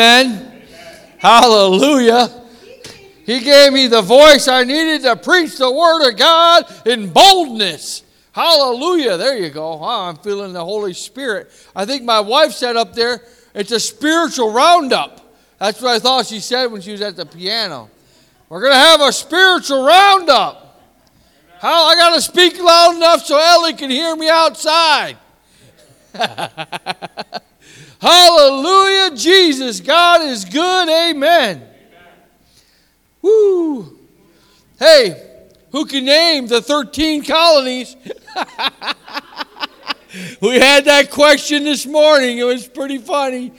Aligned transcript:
Amen. 0.00 0.62
Hallelujah. 1.18 2.30
He 3.26 3.40
gave 3.40 3.74
me 3.74 3.86
the 3.86 4.00
voice 4.00 4.48
I 4.48 4.64
needed 4.64 5.02
to 5.02 5.14
preach 5.14 5.58
the 5.58 5.70
Word 5.70 6.08
of 6.08 6.16
God 6.16 6.64
in 6.86 7.10
boldness. 7.10 8.02
Hallelujah. 8.32 9.18
There 9.18 9.36
you 9.36 9.50
go. 9.50 9.84
I'm 9.84 10.16
feeling 10.16 10.54
the 10.54 10.64
Holy 10.64 10.94
Spirit. 10.94 11.50
I 11.76 11.84
think 11.84 12.04
my 12.04 12.20
wife 12.20 12.52
said 12.52 12.76
up 12.76 12.94
there, 12.94 13.20
it's 13.54 13.72
a 13.72 13.80
spiritual 13.80 14.50
roundup. 14.50 15.20
That's 15.58 15.82
what 15.82 15.90
I 15.96 15.98
thought 15.98 16.24
she 16.24 16.40
said 16.40 16.72
when 16.72 16.80
she 16.80 16.92
was 16.92 17.02
at 17.02 17.16
the 17.16 17.26
piano. 17.26 17.90
We're 18.48 18.62
going 18.62 18.72
to 18.72 18.78
have 18.78 19.02
a 19.02 19.12
spiritual 19.12 19.84
roundup. 19.84 20.80
How 21.58 21.84
I 21.84 21.94
got 21.96 22.14
to 22.14 22.22
speak 22.22 22.58
loud 22.58 22.96
enough 22.96 23.26
so 23.26 23.38
Ellie 23.38 23.74
can 23.74 23.90
hear 23.90 24.16
me 24.16 24.30
outside. 24.30 25.18
Hallelujah, 28.00 29.14
Jesus. 29.14 29.80
God 29.80 30.22
is 30.22 30.44
good. 30.46 30.88
Amen. 30.88 31.56
Amen. 31.56 31.68
Woo. 33.20 33.98
Hey, 34.78 35.30
who 35.70 35.84
can 35.84 36.06
name 36.06 36.46
the 36.46 36.62
13 36.62 37.24
colonies? 37.24 37.96
we 40.40 40.58
had 40.58 40.86
that 40.86 41.10
question 41.10 41.64
this 41.64 41.84
morning. 41.84 42.38
It 42.38 42.44
was 42.44 42.66
pretty 42.66 42.96
funny. 42.98 43.52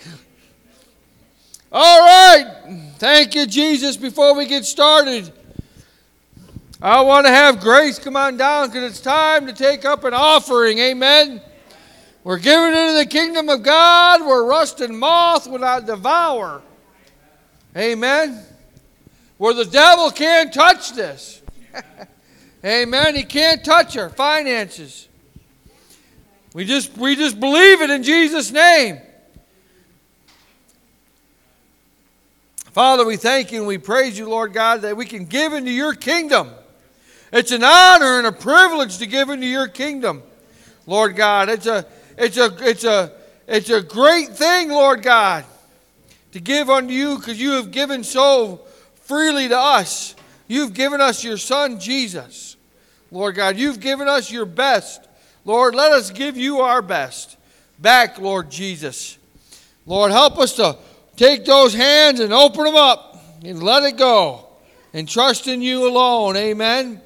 All 1.72 2.00
right. 2.00 2.92
Thank 2.98 3.36
you, 3.36 3.46
Jesus. 3.46 3.96
Before 3.96 4.34
we 4.36 4.48
get 4.48 4.66
started, 4.66 5.32
I 6.82 7.02
want 7.02 7.28
to 7.28 7.32
have 7.32 7.60
Grace 7.60 8.00
come 8.00 8.16
on 8.16 8.38
down 8.38 8.70
because 8.70 8.92
it's 8.92 9.02
time 9.02 9.46
to 9.46 9.54
take 9.54 9.86
up 9.86 10.04
an 10.04 10.16
offering. 10.16 10.80
Amen. 10.80 11.42
We're 12.24 12.38
giving 12.38 12.78
into 12.78 12.94
the 12.94 13.08
kingdom 13.08 13.50
of 13.50 13.64
God 13.64 14.22
where 14.22 14.44
rust 14.44 14.80
and 14.80 14.98
moth 14.98 15.48
will 15.48 15.60
not 15.60 15.88
devour. 15.88 16.62
Amen. 17.76 18.44
Where 19.38 19.56
the 19.56 19.66
devil 19.66 20.12
can't 20.12 20.54
touch 20.54 20.94
this. 20.94 21.42
Amen. 22.66 23.16
He 23.16 23.24
can't 23.24 23.66
touch 23.66 23.98
our 23.98 24.10
finances. 24.10 25.08
We 26.54 26.66
just 26.66 26.96
we 26.98 27.16
just 27.16 27.40
believe 27.40 27.82
it 27.82 27.90
in 27.90 28.04
Jesus' 28.04 28.52
name. 28.52 29.00
Father, 32.72 33.06
we 33.06 33.18
thank 33.18 33.52
you 33.52 33.60
and 33.60 33.68
we 33.68 33.78
praise 33.78 34.18
you, 34.18 34.30
Lord 34.30 34.54
God, 34.54 34.82
that 34.82 34.96
we 34.96 35.06
can 35.06 35.26
give 35.26 35.54
into 35.54 35.72
your 35.72 35.94
kingdom. 35.94 36.52
It's 37.34 37.52
an 37.52 37.64
honor 37.64 38.18
and 38.18 38.28
a 38.28 38.32
privilege 38.32 38.98
to 39.00 39.08
give 39.08 39.30
into 39.30 39.48
your 39.48 39.68
kingdom, 39.68 40.22
Lord 40.86 41.16
God. 41.16 41.50
It's 41.50 41.66
a 41.66 41.86
it's 42.22 42.38
a, 42.38 42.56
it's 42.62 42.84
a, 42.84 43.12
it's 43.48 43.70
a 43.72 43.82
great 43.82 44.30
thing, 44.30 44.70
Lord 44.70 45.02
God, 45.02 45.44
to 46.34 46.40
give 46.40 46.70
unto 46.70 46.94
you 46.94 47.18
because 47.18 47.42
you 47.42 47.54
have 47.54 47.72
given 47.72 48.04
so 48.04 48.62
freely 49.02 49.48
to 49.48 49.58
us. 49.58 50.16
You've 50.48 50.74
given 50.74 51.02
us 51.02 51.24
your 51.24 51.38
Son, 51.38 51.80
Jesus. 51.80 52.58
Lord 53.12 53.36
God, 53.36 53.58
you've 53.58 53.80
given 53.80 54.08
us 54.08 54.32
your 54.32 54.46
best. 54.46 55.08
Lord, 55.46 55.74
let 55.74 55.92
us 55.92 56.12
give 56.12 56.38
you 56.38 56.60
our 56.60 56.82
best 56.82 57.38
back, 57.80 58.20
Lord 58.20 58.52
Jesus. 58.52 59.18
Lord, 59.88 60.12
help 60.12 60.38
us 60.38 60.54
to 60.58 60.78
take 61.16 61.44
those 61.44 61.74
hands 61.74 62.20
and 62.20 62.32
open 62.32 62.66
them 62.66 62.76
up 62.76 63.18
and 63.44 63.64
let 63.64 63.84
it 63.84 63.98
go 63.98 64.48
and 64.94 65.10
trust 65.10 65.48
in 65.48 65.62
you 65.62 65.90
alone. 65.90 66.38
Amen. 66.38 66.86
Amen. 66.86 67.02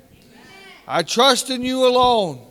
I 0.88 1.04
trust 1.04 1.50
in 1.50 1.62
you 1.62 1.88
alone. 1.88 2.46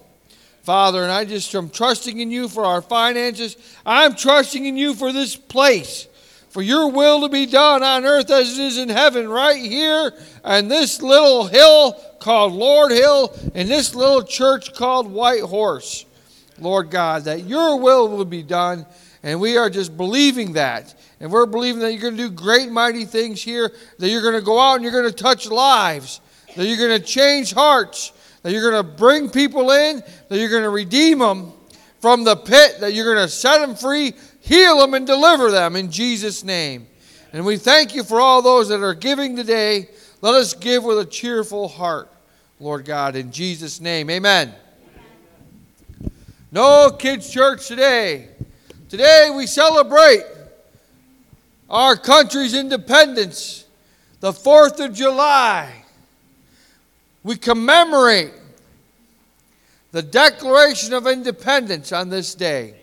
Father, 0.64 1.02
and 1.02 1.12
I 1.12 1.26
just 1.26 1.54
am 1.54 1.68
trusting 1.68 2.20
in 2.20 2.30
you 2.30 2.48
for 2.48 2.64
our 2.64 2.80
finances. 2.80 3.58
I'm 3.84 4.14
trusting 4.14 4.64
in 4.64 4.78
you 4.78 4.94
for 4.94 5.12
this 5.12 5.36
place, 5.36 6.08
for 6.48 6.62
your 6.62 6.90
will 6.90 7.20
to 7.20 7.28
be 7.28 7.44
done 7.44 7.82
on 7.82 8.06
earth 8.06 8.30
as 8.30 8.58
it 8.58 8.62
is 8.62 8.78
in 8.78 8.88
heaven, 8.88 9.28
right 9.28 9.60
here 9.60 10.14
on 10.42 10.68
this 10.68 11.02
little 11.02 11.44
hill 11.44 11.92
called 12.18 12.54
Lord 12.54 12.92
Hill, 12.92 13.36
and 13.54 13.68
this 13.68 13.94
little 13.94 14.22
church 14.22 14.72
called 14.72 15.06
White 15.06 15.42
Horse. 15.42 16.06
Lord 16.58 16.89
God, 16.89 17.24
that 17.24 17.44
your 17.44 17.78
will 17.78 18.08
will 18.08 18.24
be 18.24 18.42
done, 18.42 18.86
and 19.22 19.42
we 19.42 19.58
are 19.58 19.68
just 19.68 19.94
believing 19.98 20.55
that. 20.55 20.94
And 21.20 21.30
we're 21.30 21.44
believing 21.44 21.80
that 21.83 21.92
you're 21.92 22.00
going 22.00 22.16
to 22.16 22.28
do 22.28 22.30
great, 22.30 22.70
mighty 22.70 23.05
things 23.05 23.42
here, 23.42 23.70
that 23.98 24.08
you're 24.08 24.22
going 24.22 24.34
to 24.34 24.40
go 24.40 24.58
out 24.58 24.77
and 24.77 24.83
you're 24.83 24.92
going 24.92 25.05
to 25.05 25.12
touch 25.12 25.50
lives, 25.50 26.22
that 26.56 26.66
you're 26.66 26.78
going 26.78 26.98
to 26.98 27.06
change 27.06 27.52
hearts, 27.52 28.12
that 28.44 28.52
you're 28.52 28.70
going 28.70 28.84
to 28.84 28.96
bring 28.96 29.30
people 29.30 29.70
in, 29.70 30.02
that 30.28 30.38
you're 30.38 30.50
going 30.50 30.62
to 30.64 30.68
redeem 30.68 31.18
them 31.18 31.50
from 31.98 32.24
the 32.24 32.36
pit, 32.36 32.78
that 32.80 32.92
you're 32.92 33.14
going 33.14 33.27
to 33.27 33.32
set 33.32 33.60
them 33.60 33.74
free, 33.74 34.12
heal 34.40 34.80
them, 34.80 34.92
and 34.92 35.06
deliver 35.06 35.50
them 35.50 35.74
in 35.77 35.90
Jesus' 35.90 36.44
name. 36.44 36.86
And 37.33 37.46
we 37.46 37.56
thank 37.56 37.94
you 37.94 38.04
for 38.04 38.20
all 38.20 38.42
those 38.42 38.68
that 38.68 38.83
are 38.83 38.92
giving 38.92 39.34
today. 39.34 39.88
Let 40.20 40.34
us 40.34 40.52
give 40.52 40.84
with 40.84 40.98
a 40.98 41.06
cheerful 41.06 41.68
heart, 41.68 42.12
Lord 42.60 42.84
God, 42.84 43.16
in 43.16 43.33
Jesus' 43.33 43.80
name. 43.80 44.10
Amen. 44.10 44.54
No 46.52 46.90
kids' 46.90 47.30
church 47.30 47.66
today. 47.66 48.28
Today 48.90 49.30
we 49.34 49.46
celebrate 49.46 50.22
our 51.70 51.96
country's 51.96 52.52
independence, 52.52 53.64
the 54.20 54.33
4th 54.33 54.84
of 54.84 54.92
July. 54.92 55.83
We 57.24 57.36
commemorate 57.36 58.33
the 59.92 60.02
Declaration 60.02 60.92
of 60.92 61.07
Independence 61.07 61.90
on 61.90 62.11
this 62.11 62.35
day. 62.35 62.74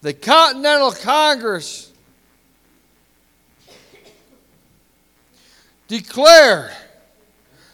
The 0.00 0.14
Continental 0.14 0.92
Congress 0.92 1.92
declared 5.86 6.70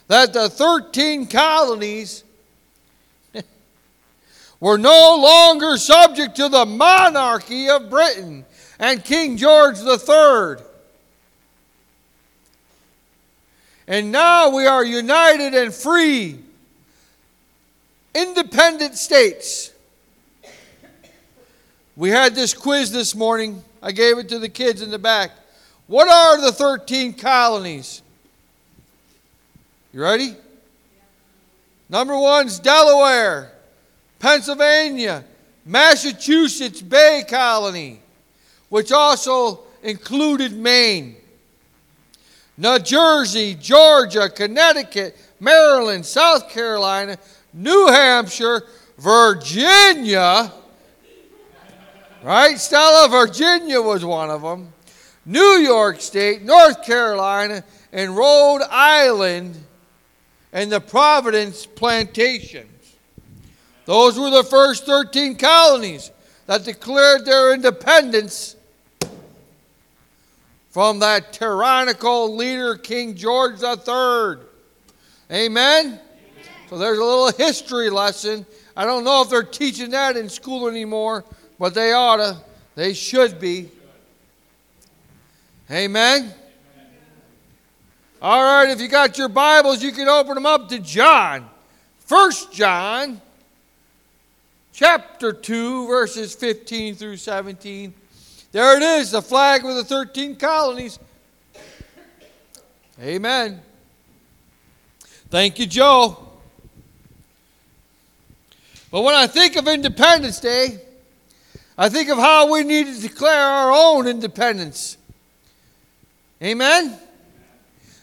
that 0.07 0.33
the 0.33 0.49
13 0.49 1.27
colonies 1.27 2.25
were 4.59 4.77
no 4.77 5.15
longer 5.21 5.77
subject 5.77 6.35
to 6.35 6.49
the 6.49 6.65
monarchy 6.65 7.69
of 7.69 7.89
Britain 7.89 8.43
and 8.79 9.05
King 9.05 9.37
George 9.37 9.77
III. 9.79 10.66
And 13.87 14.11
now 14.11 14.49
we 14.49 14.65
are 14.65 14.83
united 14.83 15.53
and 15.53 15.73
free, 15.73 16.39
independent 18.13 18.95
states. 18.95 19.71
We 21.95 22.09
had 22.09 22.35
this 22.35 22.53
quiz 22.53 22.91
this 22.91 23.15
morning. 23.15 23.63
I 23.81 23.93
gave 23.93 24.17
it 24.17 24.29
to 24.29 24.39
the 24.39 24.49
kids 24.49 24.81
in 24.81 24.91
the 24.91 24.99
back. 24.99 25.31
What 25.87 26.09
are 26.09 26.41
the 26.41 26.51
13 26.51 27.13
colonies? 27.13 28.01
You 29.93 30.01
ready? 30.01 30.35
Number 31.89 32.17
one's 32.17 32.59
Delaware, 32.59 33.53
Pennsylvania, 34.19 35.23
Massachusetts 35.65 36.81
Bay 36.81 37.23
Colony, 37.27 38.01
which 38.67 38.91
also 38.91 39.61
included 39.81 40.51
Maine. 40.51 41.15
New 42.57 42.79
Jersey, 42.79 43.53
Georgia, 43.53 44.29
Connecticut, 44.29 45.15
Maryland, 45.39 46.05
South 46.05 46.49
Carolina, 46.49 47.17
New 47.53 47.87
Hampshire, 47.87 48.63
Virginia. 48.97 50.51
Right? 52.23 52.57
Stella, 52.57 53.07
Virginia 53.09 53.79
was 53.79 54.03
one 54.03 54.31
of 54.31 54.41
them. 54.41 54.73
New 55.25 55.59
York 55.59 56.01
State, 56.01 56.41
North 56.41 56.83
Carolina, 56.83 57.63
and 57.93 58.17
Rhode 58.17 58.63
Island, 58.69 59.55
and 60.51 60.71
the 60.71 60.81
Providence 60.81 61.65
plantations. 61.65 62.95
Those 63.85 64.19
were 64.19 64.29
the 64.29 64.43
first 64.43 64.85
13 64.85 65.35
colonies 65.35 66.11
that 66.47 66.65
declared 66.65 67.25
their 67.25 67.53
independence 67.53 68.56
from 70.77 70.99
that 70.99 71.33
tyrannical 71.33 72.35
leader, 72.35 72.75
King 72.75 73.15
George 73.15 73.63
III. 73.63 74.45
Amen? 75.31 75.85
Amen? 75.87 75.99
So 76.69 76.77
there's 76.77 76.99
a 76.99 77.03
little 77.03 77.31
history 77.31 77.89
lesson. 77.89 78.45
I 78.75 78.85
don't 78.85 79.03
know 79.03 79.23
if 79.23 79.29
they're 79.31 79.41
teaching 79.41 79.89
that 79.89 80.15
in 80.15 80.29
school 80.29 80.67
anymore, 80.67 81.25
but 81.57 81.73
they 81.73 81.93
ought 81.93 82.17
to. 82.17 82.37
They 82.75 82.93
should 82.93 83.39
be. 83.39 83.71
Amen? 85.71 86.31
All 88.21 88.43
right, 88.43 88.69
if 88.69 88.79
you 88.79 88.87
got 88.87 89.17
your 89.17 89.29
Bibles, 89.29 89.81
you 89.81 89.91
can 89.91 90.07
open 90.07 90.35
them 90.35 90.45
up 90.45 90.69
to 90.69 90.77
John. 90.77 91.49
First 92.01 92.53
John, 92.53 93.19
chapter 94.73 95.33
2, 95.33 95.87
verses 95.87 96.35
15 96.35 96.93
through 96.93 97.17
17. 97.17 97.95
There 98.57 98.75
it 98.75 98.81
is, 98.81 99.11
the 99.11 99.21
flag 99.21 99.63
with 99.63 99.75
the 99.75 99.83
13 99.83 100.35
colonies. 100.35 100.97
Amen. 102.99 103.61
Thank 105.29 105.59
you, 105.59 105.67
Joe. 105.67 106.27
But 108.89 109.03
when 109.03 109.13
I 109.13 109.27
think 109.27 109.57
of 109.57 109.67
Independence 109.67 110.39
Day, 110.39 110.79
I 111.77 111.87
think 111.89 112.09
of 112.09 112.17
how 112.17 112.51
we 112.51 112.63
need 112.63 112.87
to 112.87 112.99
declare 112.99 113.45
our 113.45 113.71
own 113.71 114.07
independence. 114.07 114.97
Amen? 116.41 116.97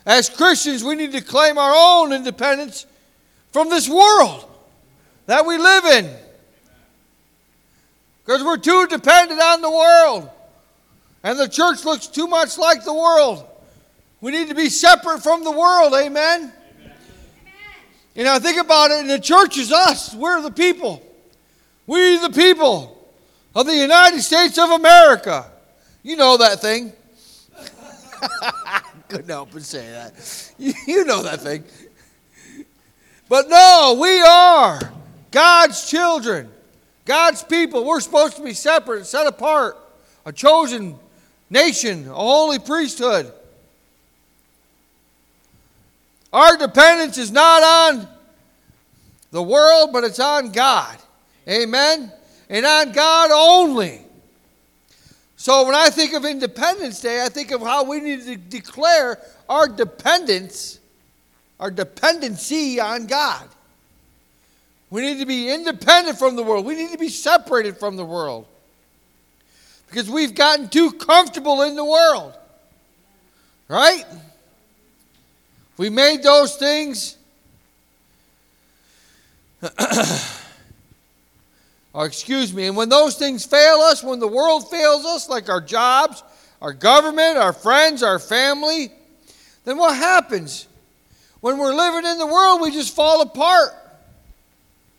As 0.07 0.31
Christians, 0.31 0.85
we 0.85 0.95
need 0.95 1.11
to 1.15 1.21
claim 1.21 1.59
our 1.59 1.75
own 1.75 2.13
independence 2.13 2.87
from 3.51 3.71
this 3.71 3.89
world 3.89 4.49
that 5.27 5.45
we 5.45 5.59
live 5.59 5.85
in. 5.85 6.17
Because 8.25 8.45
we're 8.45 8.57
too 8.57 8.87
dependent 8.87 9.41
on 9.41 9.61
the 9.61 9.71
world. 9.71 10.31
And 11.25 11.39
the 11.39 11.49
church 11.49 11.87
looks 11.87 12.07
too 12.07 12.27
much 12.27 12.59
like 12.59 12.85
the 12.85 12.93
world. 12.93 13.47
We 14.21 14.31
need 14.31 14.51
to 14.51 14.55
be 14.55 14.69
separate 14.69 15.23
from 15.23 15.43
the 15.43 15.51
world. 15.51 15.95
Amen? 15.95 16.53
Amen. 16.53 16.93
You 18.15 18.25
know, 18.25 18.39
think 18.39 18.61
about 18.61 18.91
it. 18.91 19.01
And 19.01 19.11
the 19.11 19.19
church 19.19 19.57
is 19.57 19.73
us. 19.73 20.15
We're 20.15 20.43
the 20.43 20.51
people. 20.51 21.03
We, 21.87 22.19
the 22.19 22.31
people 22.31 23.11
of 23.55 23.67
the 23.67 23.75
United 23.75 24.21
States 24.21 24.59
of 24.59 24.71
America. 24.71 25.51
You 26.03 26.17
know 26.17 26.37
that 26.37 26.61
thing. 26.61 26.93
Couldn't 29.09 29.29
help 29.29 29.51
but 29.53 29.63
say 29.63 29.91
that. 29.91 30.53
You 30.59 31.07
know 31.07 31.23
that 31.23 31.41
thing. 31.41 31.65
But 33.31 33.49
no, 33.49 33.99
we 33.99 34.21
are 34.21 34.79
God's 35.31 35.89
children, 35.91 36.51
God's 37.07 37.43
people. 37.43 37.85
We're 37.87 38.01
supposed 38.01 38.37
to 38.37 38.43
be 38.43 38.53
separate, 38.53 39.07
set 39.07 39.27
apart, 39.27 39.79
a 40.27 40.33
chosen 40.33 40.99
nation, 41.51 42.09
a 42.09 42.15
holy 42.15 42.59
priesthood. 42.59 43.33
Our 46.33 46.57
dependence 46.57 47.17
is 47.17 47.31
not 47.31 47.63
on 47.63 48.09
the 49.31 49.43
world, 49.43 49.93
but 49.93 50.05
it's 50.05 50.19
on 50.19 50.51
God. 50.51 50.97
Amen? 51.49 52.13
And 52.49 52.67
on 52.67 52.93
God 52.93 53.31
only. 53.33 54.01
So 55.37 55.67
when 55.67 55.75
I 55.75 55.91
think 55.91 56.15
of 56.15 56.25
Independence 56.25 57.01
Day, 57.01 57.23
I 57.23 57.29
think 57.29 57.51
of 57.51 57.61
how 57.61 57.85
we 57.85 58.01
need 58.01 58.23
to 58.25 58.37
declare 58.37 59.21
our 59.49 59.69
dependence, 59.69 60.81
our 61.61 61.71
dependency 61.71 62.81
on 62.81 63.07
God. 63.07 63.47
We 64.91 65.03
need 65.03 65.19
to 65.19 65.27
be 65.27 65.53
independent 65.53 66.19
from 66.19 66.37
the 66.37 66.43
world. 66.43 66.65
We 66.65 66.77
need 66.77 66.93
to 66.93 66.99
be 66.99 67.09
separated 67.09 67.77
from 67.77 67.97
the 67.97 68.05
world. 68.05 68.47
Because 69.95 70.11
we've 70.11 70.35
gotten 70.35 70.69
too 70.69 70.91
comfortable 70.91 71.63
in 71.63 71.77
the 71.77 71.85
world. 71.85 72.37
Right? 73.69 74.05
We 75.77 75.89
made 75.89 76.25
those 76.25 76.57
things 76.57 77.17
or 81.93 82.07
excuse 82.07 82.53
me, 82.53 82.67
and 82.67 82.77
when 82.77 82.89
those 82.89 83.15
things 83.15 83.47
fail 83.47 83.77
us, 83.77 84.03
when 84.03 84.19
the 84.19 84.27
world 84.27 84.69
fails 84.69 85.05
us, 85.07 85.29
like 85.29 85.49
our 85.49 85.61
jobs, 85.61 86.25
our 86.61 86.73
government, 86.73 87.39
our 87.39 87.53
friends, 87.53 88.03
our 88.03 88.19
family, 88.19 88.91
then 89.65 89.79
what 89.79 89.95
happens? 89.95 90.67
When 91.41 91.57
we're 91.57 91.73
living 91.73 92.05
in 92.05 92.19
the 92.19 92.27
world, 92.27 92.61
we 92.63 92.73
just 92.73 92.97
fall 92.97 93.23
apart. 93.23 93.71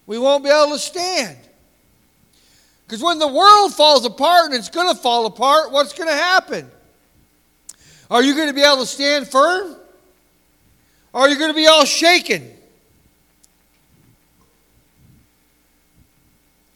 We 0.07 0.17
won't 0.17 0.45
be 0.45 0.49
able 0.49 0.71
to 0.71 0.79
stand. 0.79 1.35
Because 2.85 3.01
when 3.01 3.19
the 3.19 3.27
world 3.27 3.73
falls 3.73 4.05
apart, 4.05 4.47
and 4.47 4.55
it's 4.55 4.69
going 4.69 4.93
to 4.93 4.99
fall 4.99 5.25
apart, 5.25 5.71
what's 5.71 5.93
going 5.93 6.09
to 6.09 6.15
happen? 6.15 6.69
Are 8.11 8.21
you 8.21 8.35
going 8.35 8.47
to 8.47 8.53
be 8.53 8.61
able 8.61 8.77
to 8.77 8.85
stand 8.85 9.27
firm? 9.27 9.75
Or 11.11 11.21
are 11.21 11.29
you 11.29 11.37
going 11.37 11.49
to 11.49 11.55
be 11.55 11.65
all 11.65 11.85
shaken? 11.85 12.51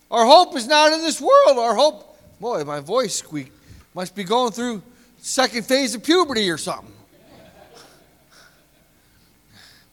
Our 0.09 0.25
hope 0.25 0.55
is 0.55 0.67
not 0.67 0.91
in 0.91 1.01
this 1.01 1.21
world. 1.21 1.57
Our 1.57 1.75
hope, 1.75 2.17
boy, 2.39 2.63
my 2.63 2.79
voice 2.79 3.15
squeaked. 3.15 3.55
Must 3.93 4.15
be 4.15 4.23
going 4.23 4.51
through 4.51 4.81
second 5.19 5.65
phase 5.65 5.93
of 5.93 6.03
puberty 6.03 6.49
or 6.49 6.57
something. 6.57 6.93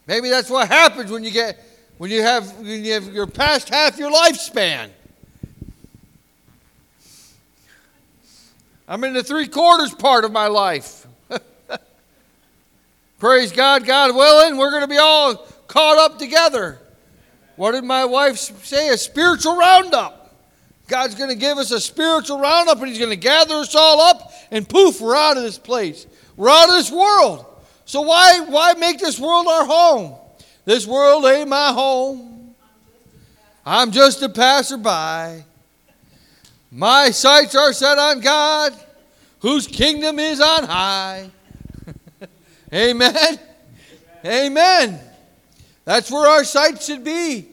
Maybe 0.07 0.29
that's 0.29 0.49
what 0.49 0.69
happens 0.69 1.11
when 1.11 1.23
you 1.23 1.31
get 1.31 1.63
when 1.97 2.09
you 2.09 2.21
have 2.21 2.57
when 2.59 2.85
you 2.85 2.93
have 2.93 3.13
you're 3.13 3.27
past 3.27 3.69
half 3.69 3.99
your 3.99 4.11
lifespan. 4.11 4.89
I'm 8.87 9.03
in 9.03 9.13
the 9.13 9.23
three 9.23 9.47
quarters 9.47 9.93
part 9.93 10.23
of 10.23 10.31
my 10.31 10.47
life. 10.47 11.05
Praise 13.19 13.51
God, 13.51 13.85
God 13.85 14.15
willing, 14.15 14.57
we're 14.57 14.71
going 14.71 14.83
to 14.83 14.87
be 14.87 14.97
all 14.97 15.35
caught 15.67 15.97
up 15.97 16.19
together. 16.19 16.79
What 17.57 17.71
did 17.73 17.83
my 17.83 18.05
wife 18.05 18.37
say? 18.37 18.89
A 18.89 18.97
spiritual 18.97 19.57
roundup. 19.57 20.35
God's 20.87 21.15
going 21.15 21.29
to 21.29 21.35
give 21.35 21.57
us 21.57 21.71
a 21.71 21.81
spiritual 21.81 22.39
roundup 22.39 22.77
and 22.77 22.87
He's 22.87 22.99
going 22.99 23.09
to 23.09 23.17
gather 23.17 23.55
us 23.55 23.75
all 23.75 23.99
up 23.99 24.31
and 24.51 24.67
poof, 24.67 25.01
we're 25.01 25.15
out 25.15 25.35
of 25.35 25.43
this 25.43 25.57
place. 25.57 26.07
We're 26.37 26.49
out 26.49 26.69
of 26.69 26.75
this 26.75 26.91
world. 26.91 27.45
So 27.85 28.01
why, 28.01 28.41
why 28.41 28.73
make 28.73 28.99
this 28.99 29.19
world 29.19 29.47
our 29.47 29.65
home? 29.65 30.15
This 30.65 30.85
world 30.85 31.25
ain't 31.25 31.49
my 31.49 31.73
home. 31.73 32.55
I'm 33.65 33.91
just 33.91 34.21
a 34.21 34.29
passerby. 34.29 35.43
My 36.71 37.11
sights 37.11 37.55
are 37.55 37.73
set 37.73 37.97
on 37.97 38.19
God, 38.19 38.73
whose 39.39 39.67
kingdom 39.67 40.19
is 40.19 40.41
on 40.41 40.63
high. 40.65 41.29
Amen. 42.73 43.15
Amen. 43.15 43.39
Amen. 44.25 44.99
That's 45.85 46.11
where 46.11 46.27
our 46.27 46.43
sight 46.43 46.81
should 46.81 47.03
be. 47.03 47.47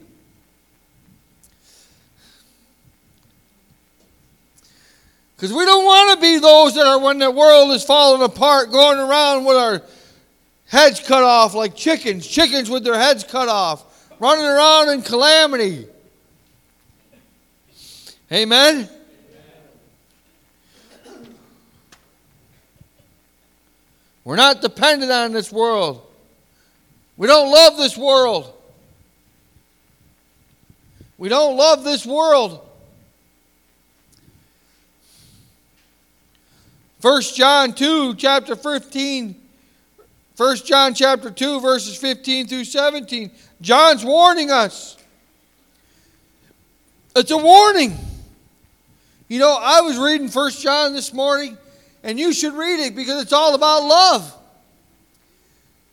Because 5.35 5.53
we 5.53 5.65
don't 5.65 5.85
want 5.85 6.15
to 6.15 6.21
be 6.21 6.39
those 6.39 6.75
that 6.75 6.85
are, 6.85 6.99
when 6.99 7.19
the 7.19 7.29
world 7.29 7.71
is 7.71 7.83
falling 7.83 8.21
apart, 8.21 8.71
going 8.71 8.99
around 8.99 9.45
with 9.45 9.57
our 9.57 9.81
heads 10.67 10.99
cut 10.99 11.23
off 11.23 11.53
like 11.53 11.75
chickens, 11.75 12.25
chickens 12.25 12.69
with 12.69 12.83
their 12.83 12.97
heads 12.97 13.23
cut 13.23 13.47
off, 13.47 14.09
running 14.19 14.45
around 14.45 14.89
in 14.89 15.01
calamity. 15.01 15.87
Amen? 18.31 18.89
We're 24.25 24.35
not 24.35 24.61
dependent 24.61 25.11
on 25.11 25.31
this 25.31 25.51
world. 25.51 26.01
We 27.15 27.27
don't 27.27 27.51
love 27.51 27.77
this 27.77 27.95
world. 27.95 28.51
We 31.17 31.29
don't 31.29 31.55
love 31.55 31.83
this 31.85 32.05
world. 32.05 32.59
1 37.01 37.21
John 37.35 37.73
2, 37.73 38.15
chapter 38.15 38.55
15. 38.55 39.41
1 40.35 40.55
John 40.57 40.93
chapter 40.95 41.29
2, 41.29 41.61
verses 41.61 41.95
15 41.95 42.47
through 42.47 42.65
17. 42.65 43.29
John's 43.61 44.03
warning 44.03 44.49
us. 44.49 44.97
It's 47.15 47.31
a 47.31 47.37
warning. 47.37 47.95
You 49.29 49.39
know, 49.39 49.57
I 49.61 49.81
was 49.81 49.97
reading 49.97 50.29
1 50.29 50.51
John 50.53 50.93
this 50.93 51.13
morning, 51.13 51.57
and 52.05 52.19
you 52.19 52.31
should 52.31 52.53
read 52.53 52.79
it 52.79 52.95
because 52.95 53.21
it's 53.21 53.33
all 53.33 53.55
about 53.55 53.83
love. 53.83 54.37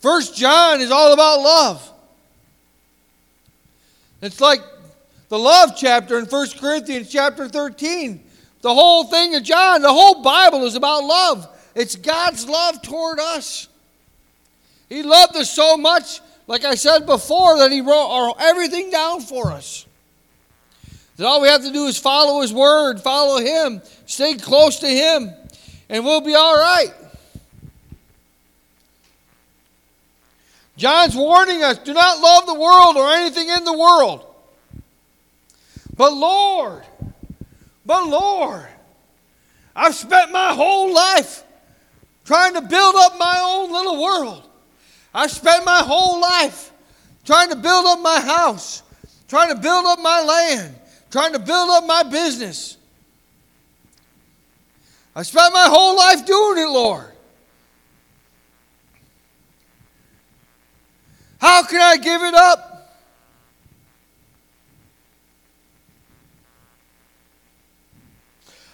First 0.01 0.37
John 0.37 0.83
is 0.83 0.91
all 0.91 1.15
about 1.15 1.41
love. 1.41 1.93
It's 4.21 4.41
like 4.41 4.61
the 5.31 5.39
love 5.39 5.71
chapter 5.75 6.19
in 6.19 6.27
1 6.27 6.49
Corinthians 6.61 7.11
chapter 7.11 7.49
13. 7.49 8.23
The 8.61 8.75
whole 8.75 9.05
thing 9.05 9.35
of 9.35 9.43
John, 9.43 9.81
the 9.81 9.93
whole 9.93 10.23
Bible 10.23 10.67
is 10.67 10.75
about 10.77 11.03
love. 11.03 11.49
It's 11.75 11.97
God's 11.97 12.47
love 12.47 12.83
toward 12.83 13.19
us. 13.19 13.69
He 14.91 15.03
loved 15.03 15.35
us 15.37 15.51
so 15.51 15.79
much, 15.79 16.21
like 16.47 16.67
I 16.67 16.75
said 16.75 17.07
before, 17.07 17.57
that 17.59 17.73
He 17.73 17.81
wrote 17.81 18.35
everything 18.39 18.91
down 18.91 19.23
for 19.23 19.51
us. 19.51 19.87
That 21.17 21.27
all 21.27 21.41
we 21.41 21.49
have 21.49 21.63
to 21.63 21.73
do 21.73 21.87
is 21.87 21.97
follow 21.97 22.43
His 22.43 22.53
Word, 22.53 23.01
follow 23.01 23.39
Him, 23.39 23.81
stay 24.05 24.35
close 24.35 24.79
to 24.81 24.89
Him, 24.89 25.33
and 25.93 26.07
we'll 26.07 26.23
be 26.23 26.35
all 26.35 26.57
right. 26.57 26.91
John's 30.77 31.15
warning 31.15 31.63
us 31.63 31.79
do 31.79 31.93
not 31.93 32.19
love 32.19 32.47
the 32.47 32.55
world 32.55 32.97
or 32.97 33.11
anything 33.11 33.49
in 33.49 33.65
the 33.65 33.77
world. 33.77 34.27
But 35.95 36.15
Lord, 36.15 36.83
but 37.85 38.09
Lord, 38.09 38.67
I've 39.77 39.95
spent 39.95 40.33
my 40.33 40.55
whole 40.55 40.93
life 40.93 41.45
trying 42.25 42.55
to 42.55 42.63
build 42.63 42.95
up 42.97 43.19
my 43.19 43.39
own 43.45 43.71
little 43.71 44.03
world. 44.03 44.49
I've 45.13 45.31
spent 45.31 45.67
my 45.67 45.81
whole 45.81 46.19
life 46.19 46.73
trying 47.27 47.51
to 47.51 47.57
build 47.57 47.85
up 47.85 48.01
my 48.01 48.19
house, 48.19 48.83
trying 49.29 49.55
to 49.55 49.61
build 49.61 49.85
up 49.85 49.99
my 50.01 50.23
land, 50.23 50.75
trying 51.11 51.35
to 51.35 51.39
build 51.39 51.69
up 51.69 51.85
my 51.85 52.03
business. 52.03 52.79
I 55.15 55.23
spent 55.23 55.53
my 55.53 55.67
whole 55.69 55.97
life 55.97 56.25
doing 56.25 56.59
it, 56.59 56.69
Lord. 56.69 57.13
How 61.39 61.65
can 61.65 61.81
I 61.81 61.97
give 61.97 62.23
it 62.23 62.35
up? 62.35 62.73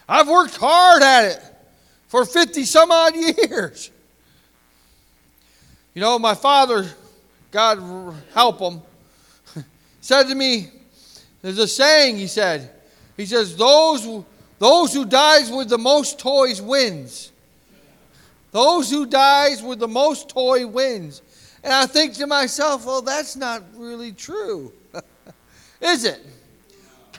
I've 0.09 0.29
worked 0.29 0.57
hard 0.57 1.03
at 1.03 1.25
it 1.25 1.43
for 2.09 2.25
50 2.25 2.65
some 2.65 2.91
odd 2.91 3.15
years. 3.17 3.91
You 5.95 6.01
know, 6.01 6.19
my 6.19 6.35
father, 6.35 6.87
God 7.51 8.15
help 8.33 8.61
him, 8.61 8.83
said 10.01 10.25
to 10.25 10.35
me, 10.35 10.69
there's 11.43 11.59
a 11.59 11.69
saying, 11.69 12.17
he 12.17 12.27
said, 12.27 12.71
he 13.17 13.27
says, 13.27 13.57
those, 13.57 14.25
those 14.59 14.93
who 14.93 15.05
dies 15.05 15.51
with 15.51 15.69
the 15.69 15.79
most 15.79 16.19
toys 16.19 16.61
wins. 16.61 17.33
Those 18.51 18.91
who 18.91 19.07
dies 19.07 19.63
with 19.63 19.79
the 19.79 19.89
most 19.89 20.29
toy 20.29 20.67
wins. 20.67 21.23
And 21.63 21.73
I 21.73 21.87
think 21.87 22.15
to 22.15 22.27
myself, 22.27 22.87
well, 22.87 23.03
that's 23.03 23.37
not 23.37 23.63
really 23.77 24.13
true. 24.13 24.73
Is 25.81 26.05
it? 26.05 26.25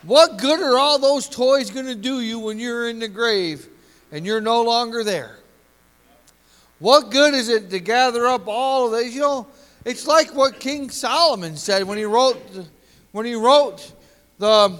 What 0.03 0.37
good 0.37 0.61
are 0.61 0.77
all 0.77 0.97
those 0.97 1.27
toys 1.27 1.69
going 1.69 1.85
to 1.85 1.95
do 1.95 2.21
you 2.21 2.39
when 2.39 2.57
you're 2.57 2.89
in 2.89 2.99
the 2.99 3.07
grave 3.07 3.67
and 4.11 4.25
you're 4.25 4.41
no 4.41 4.63
longer 4.63 5.03
there? 5.03 5.39
What 6.79 7.11
good 7.11 7.33
is 7.33 7.49
it 7.49 7.69
to 7.71 7.79
gather 7.79 8.25
up 8.25 8.47
all 8.47 8.93
of 8.93 8.97
these? 8.97 9.13
You 9.13 9.21
know, 9.21 9.47
it's 9.83 10.07
like 10.07 10.33
what 10.33 10.61
King 10.61 10.89
Solomon 10.89 11.57
said 11.57 11.83
when 11.83 11.97
he 11.97 12.05
wrote 12.05 12.37
when 13.11 13.25
he 13.25 13.35
wrote 13.35 13.91
the 14.37 14.79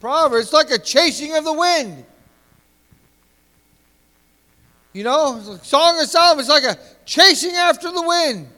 Proverbs. 0.00 0.46
It's 0.46 0.52
like 0.52 0.70
a 0.70 0.78
chasing 0.78 1.36
of 1.36 1.44
the 1.44 1.52
wind. 1.52 2.04
You 4.92 5.04
know, 5.04 5.40
Song 5.62 6.00
of 6.00 6.08
Solomon 6.08 6.42
is 6.42 6.48
like 6.48 6.64
a 6.64 6.76
chasing 7.04 7.54
after 7.54 7.92
the 7.92 8.02
wind. 8.02 8.48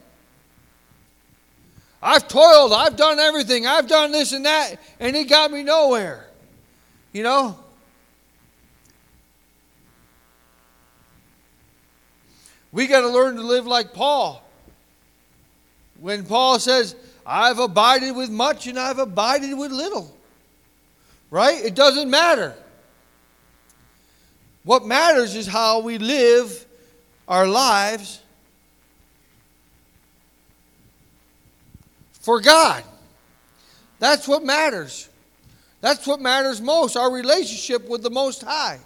I've 2.02 2.26
toiled, 2.26 2.72
I've 2.72 2.96
done 2.96 3.18
everything, 3.18 3.66
I've 3.66 3.86
done 3.86 4.10
this 4.10 4.32
and 4.32 4.44
that, 4.44 4.76
and 4.98 5.14
it 5.14 5.28
got 5.28 5.52
me 5.52 5.62
nowhere. 5.62 6.26
You 7.12 7.22
know? 7.22 7.58
We 12.72 12.86
got 12.86 13.02
to 13.02 13.08
learn 13.08 13.36
to 13.36 13.42
live 13.42 13.66
like 13.66 13.92
Paul. 13.92 14.42
When 16.00 16.24
Paul 16.24 16.58
says, 16.58 16.96
I've 17.24 17.58
abided 17.58 18.16
with 18.16 18.30
much 18.30 18.66
and 18.66 18.78
I've 18.78 18.98
abided 18.98 19.56
with 19.56 19.70
little. 19.70 20.12
Right? 21.32 21.64
It 21.64 21.74
doesn't 21.74 22.10
matter. 22.10 22.54
What 24.64 24.84
matters 24.84 25.34
is 25.34 25.46
how 25.46 25.80
we 25.80 25.96
live 25.96 26.66
our 27.26 27.46
lives 27.46 28.20
for 32.20 32.38
God. 32.42 32.84
That's 33.98 34.28
what 34.28 34.44
matters. 34.44 35.08
That's 35.80 36.06
what 36.06 36.20
matters 36.20 36.60
most 36.60 36.98
our 36.98 37.10
relationship 37.10 37.88
with 37.88 38.02
the 38.02 38.10
Most 38.10 38.42
High. 38.42 38.78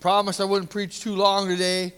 Promised 0.00 0.40
I 0.40 0.44
wouldn't 0.44 0.70
preach 0.70 1.00
too 1.00 1.16
long 1.16 1.48
today, 1.48 1.92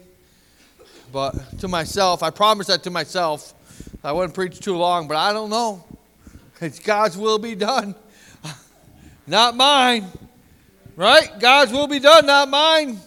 but 1.13 1.59
to 1.61 1.69
myself, 1.69 2.23
I 2.23 2.31
promised 2.31 2.69
that 2.69 2.83
to 2.85 2.91
myself. 2.91 3.55
I 4.03 4.13
wouldn't 4.13 4.35
preach 4.35 4.61
too 4.61 4.77
long, 4.77 5.09
but 5.09 5.17
I 5.17 5.33
don't 5.33 5.51
know. 5.51 5.85
It's 6.61 6.79
God's 6.79 7.17
will 7.17 7.39
be 7.39 7.55
done 7.55 7.95
not 9.27 9.57
mine. 9.57 10.07
Right? 10.97 11.31
God's 11.39 11.73
will 11.73 11.87
be 11.87 11.99
done, 11.99 12.27
not 12.27 12.49
mine. 12.49 12.99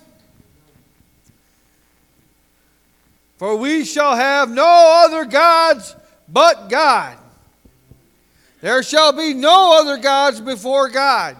For 3.37 3.55
we 3.55 3.85
shall 3.85 4.15
have 4.15 4.49
no 4.49 5.05
other 5.05 5.25
gods 5.25 5.95
but 6.27 6.69
God. 6.69 7.17
There 8.61 8.81
shall 8.81 9.11
be 9.11 9.33
no 9.33 9.79
other 9.79 9.97
gods 9.97 10.39
before 10.39 10.89
God. 10.89 11.35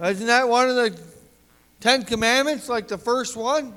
Isn't 0.00 0.26
that 0.26 0.48
one 0.48 0.68
of 0.68 0.76
the 0.76 1.07
Ten 1.80 2.04
Commandments, 2.04 2.68
like 2.68 2.88
the 2.88 2.98
first 2.98 3.36
one? 3.36 3.74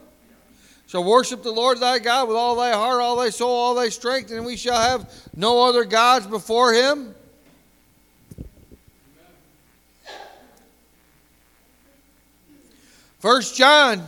Shall 0.88 1.03
worship 1.03 1.43
the 1.43 1.51
Lord 1.51 1.79
thy 1.79 2.00
God 2.00 2.27
with 2.27 2.36
all 2.36 2.55
thy 2.55 2.74
heart, 2.74 3.00
all 3.00 3.15
thy 3.15 3.29
soul, 3.29 3.50
all 3.50 3.75
thy 3.75 3.89
strength, 3.89 4.31
and 4.31 4.46
we 4.46 4.58
shall 4.58 4.79
have 4.79 5.10
no 5.36 5.63
other 5.63 5.86
gods 5.86 6.27
before 6.27 6.74
him. 6.74 7.15
First 13.20 13.55
John 13.55 14.03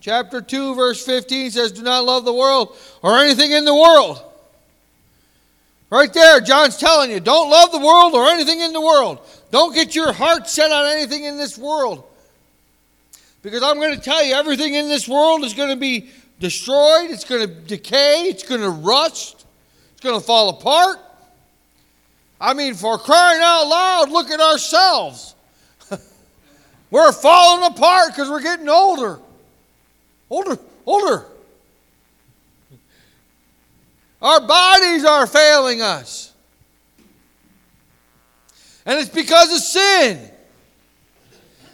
chapter 0.00 0.42
2 0.42 0.74
verse 0.74 1.04
15 1.04 1.50
says 1.50 1.72
do 1.72 1.82
not 1.82 2.04
love 2.04 2.26
the 2.26 2.32
world 2.32 2.76
or 3.02 3.18
anything 3.18 3.52
in 3.52 3.64
the 3.64 3.74
world. 3.74 4.22
Right 5.88 6.12
there 6.12 6.42
John's 6.42 6.76
telling 6.76 7.10
you 7.10 7.20
don't 7.20 7.48
love 7.50 7.72
the 7.72 7.78
world 7.78 8.14
or 8.14 8.28
anything 8.28 8.60
in 8.60 8.74
the 8.74 8.80
world. 8.80 9.18
Don't 9.50 9.74
get 9.74 9.94
your 9.94 10.12
heart 10.12 10.46
set 10.46 10.70
on 10.70 10.92
anything 10.92 11.24
in 11.24 11.38
this 11.38 11.56
world. 11.56 12.04
Because 13.42 13.62
I'm 13.62 13.76
going 13.76 13.94
to 13.94 14.00
tell 14.00 14.22
you 14.24 14.34
everything 14.34 14.74
in 14.74 14.88
this 14.88 15.08
world 15.08 15.44
is 15.44 15.54
going 15.54 15.70
to 15.70 15.76
be 15.76 16.10
destroyed, 16.38 17.10
it's 17.10 17.24
going 17.24 17.46
to 17.46 17.54
decay, 17.54 18.24
it's 18.24 18.42
going 18.42 18.60
to 18.60 18.70
rust, 18.70 19.46
it's 19.92 20.02
going 20.02 20.18
to 20.18 20.24
fall 20.24 20.50
apart. 20.50 20.98
I 22.40 22.54
mean, 22.54 22.74
for 22.74 22.98
crying 22.98 23.40
out 23.42 23.64
loud, 23.64 24.10
look 24.10 24.30
at 24.30 24.40
ourselves. 24.40 25.34
We're 26.90 27.12
falling 27.12 27.70
apart 27.70 28.08
because 28.08 28.30
we're 28.30 28.40
getting 28.40 28.68
older. 28.68 29.20
Older, 30.30 30.58
older. 30.86 31.26
Our 34.22 34.40
bodies 34.40 35.04
are 35.04 35.26
failing 35.26 35.82
us. 35.82 36.32
And 38.86 38.98
it's 38.98 39.10
because 39.10 39.52
of 39.52 39.58
sin. 39.58 40.30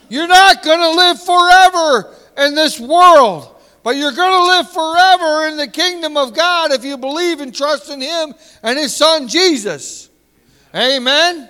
You're 0.09 0.29
not 0.29 0.63
going 0.63 0.79
to 0.79 0.91
live 0.91 1.23
forever 1.23 2.15
in 2.39 2.55
this 2.55 2.79
world, 2.79 3.55
but 3.83 3.97
you're 3.97 4.13
going 4.13 4.31
to 4.31 4.47
live 4.47 4.71
forever 4.71 5.49
in 5.49 5.57
the 5.57 5.69
kingdom 5.69 6.17
of 6.17 6.35
God 6.35 6.73
if 6.73 6.85
you 6.85 6.97
believe 6.97 7.41
and 7.41 7.55
trust 7.55 7.91
in 7.91 8.01
Him 8.01 8.35
and 8.63 8.79
His 8.79 8.95
Son 8.95 9.29
Jesus. 9.29 10.09
Amen. 10.75 11.49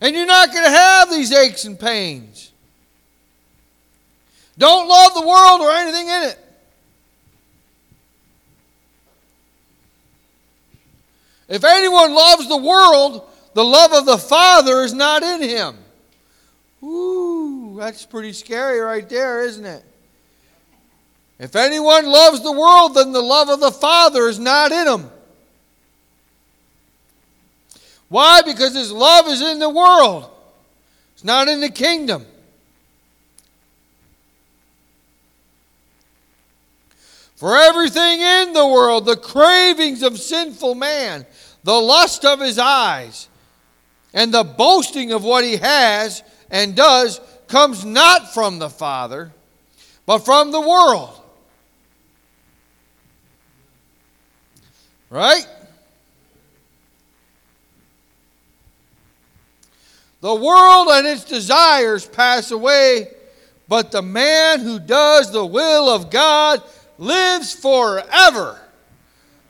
And 0.00 0.16
you're 0.16 0.26
not 0.26 0.52
going 0.52 0.64
to 0.64 0.70
have 0.70 1.10
these 1.10 1.32
aches 1.32 1.64
and 1.64 1.78
pains. 1.78 2.50
Don't 4.58 4.88
love 4.88 5.14
the 5.14 5.26
world 5.26 5.60
or 5.60 5.70
anything 5.72 6.08
in 6.08 6.22
it. 6.24 6.38
If 11.48 11.64
anyone 11.64 12.14
loves 12.14 12.48
the 12.48 12.56
world, 12.56 13.28
the 13.54 13.64
love 13.64 13.92
of 13.92 14.06
the 14.06 14.18
Father 14.18 14.82
is 14.82 14.94
not 14.94 15.22
in 15.22 15.42
him. 15.42 15.76
Ooh, 16.82 17.76
that's 17.78 18.04
pretty 18.04 18.32
scary 18.32 18.80
right 18.80 19.08
there, 19.08 19.42
isn't 19.42 19.64
it? 19.64 19.84
If 21.38 21.56
anyone 21.56 22.06
loves 22.06 22.42
the 22.42 22.52
world, 22.52 22.94
then 22.94 23.12
the 23.12 23.22
love 23.22 23.48
of 23.48 23.60
the 23.60 23.70
Father 23.70 24.28
is 24.28 24.38
not 24.38 24.72
in 24.72 24.86
him. 24.86 25.10
Why? 28.08 28.42
Because 28.42 28.74
his 28.74 28.92
love 28.92 29.26
is 29.26 29.40
in 29.40 29.58
the 29.58 29.70
world, 29.70 30.28
it's 31.14 31.24
not 31.24 31.48
in 31.48 31.60
the 31.60 31.70
kingdom. 31.70 32.26
For 37.36 37.56
everything 37.56 38.20
in 38.20 38.52
the 38.52 38.66
world, 38.66 39.04
the 39.04 39.16
cravings 39.16 40.02
of 40.02 40.20
sinful 40.20 40.76
man, 40.76 41.26
the 41.64 41.72
lust 41.72 42.24
of 42.24 42.38
his 42.38 42.56
eyes, 42.56 43.28
and 44.14 44.32
the 44.32 44.44
boasting 44.44 45.10
of 45.10 45.24
what 45.24 45.42
he 45.42 45.56
has 45.56 46.22
and 46.52 46.76
does 46.76 47.20
comes 47.48 47.84
not 47.84 48.32
from 48.32 48.60
the 48.60 48.70
Father, 48.70 49.32
but 50.06 50.18
from 50.18 50.52
the 50.52 50.60
world. 50.60 51.18
Right? 55.10 55.46
The 60.20 60.34
world 60.34 60.88
and 60.92 61.06
its 61.06 61.24
desires 61.24 62.06
pass 62.06 62.52
away, 62.52 63.08
but 63.66 63.90
the 63.90 64.02
man 64.02 64.60
who 64.60 64.78
does 64.78 65.32
the 65.32 65.44
will 65.44 65.88
of 65.88 66.10
God 66.10 66.62
lives 66.98 67.52
forever. 67.52 68.60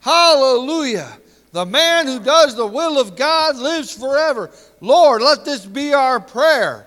Hallelujah. 0.00 1.12
The 1.52 1.66
man 1.66 2.06
who 2.06 2.18
does 2.18 2.56
the 2.56 2.66
will 2.66 2.99
of 2.99 3.14
God 3.14 3.56
lives 3.56 3.94
forever. 3.94 4.50
Lord, 4.80 5.21
let 5.21 5.44
this 5.44 5.66
be 5.66 5.92
our 5.92 6.18
prayer. 6.18 6.87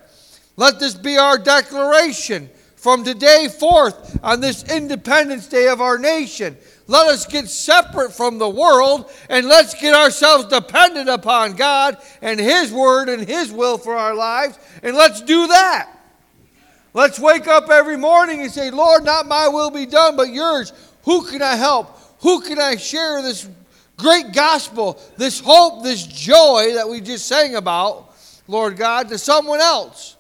Let 0.58 0.80
this 0.80 0.94
be 0.94 1.18
our 1.18 1.38
declaration 1.38 2.50
from 2.76 3.04
today 3.04 3.48
forth 3.48 4.20
on 4.24 4.42
this 4.42 4.64
Independence 4.72 5.48
Day 5.48 5.68
of 5.68 5.82
our 5.82 5.98
nation. 5.98 6.56
Let 6.88 7.08
us 7.08 7.26
get 7.26 7.50
separate 7.50 8.14
from 8.14 8.38
the 8.38 8.48
world 8.48 9.10
and 9.28 9.48
let's 9.48 9.74
get 9.74 9.96
ourselves 9.96 10.46
dependent 10.46 11.10
upon 11.10 11.56
God 11.56 11.98
and 12.22 12.40
His 12.40 12.72
Word 12.72 13.10
and 13.10 13.28
His 13.28 13.52
will 13.52 13.78
for 13.78 13.96
our 13.96 14.14
lives. 14.14 14.60
And 14.84 14.96
let's 14.96 15.22
do 15.22 15.48
that. 15.48 15.90
Let's 16.94 17.20
wake 17.20 17.48
up 17.48 17.70
every 17.70 17.98
morning 17.98 18.42
and 18.42 18.52
say, 18.52 18.70
Lord, 18.72 19.04
not 19.04 19.28
my 19.28 19.48
will 19.48 19.72
be 19.72 19.86
done, 19.86 20.16
but 20.16 20.30
yours. 20.30 20.72
Who 21.04 21.26
can 21.26 21.42
I 21.42 21.56
help? 21.56 22.00
Who 22.22 22.40
can 22.40 22.60
I 22.60 22.78
share 22.78 23.22
this 23.22 23.50
great 23.98 24.32
gospel, 24.32 25.02
this 25.18 25.40
hope, 25.40 25.84
this 25.84 26.06
joy 26.06 26.74
that 26.76 26.88
we 26.88 27.02
just 27.02 27.28
sang 27.28 27.56
about, 27.56 28.14
Lord 28.48 28.78
God, 28.78 29.10
to 29.10 29.18
someone 29.18 29.60
else? 29.60 30.15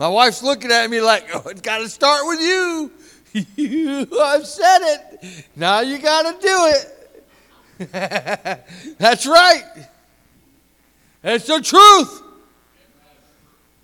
My 0.00 0.08
wife's 0.08 0.42
looking 0.42 0.72
at 0.72 0.88
me 0.88 1.02
like, 1.02 1.26
oh, 1.34 1.42
it's 1.50 1.60
got 1.60 1.80
to 1.80 1.88
start 1.90 2.26
with 2.26 2.40
you. 2.40 2.90
you 3.54 4.08
I've 4.22 4.46
said 4.46 4.78
it. 4.80 5.44
Now 5.54 5.80
you 5.80 5.98
got 5.98 6.40
to 6.40 6.46
do 6.46 6.72
it. 7.78 7.98
That's 8.98 9.26
right. 9.26 9.62
It's 11.22 11.46
the 11.46 11.60
truth. 11.60 12.22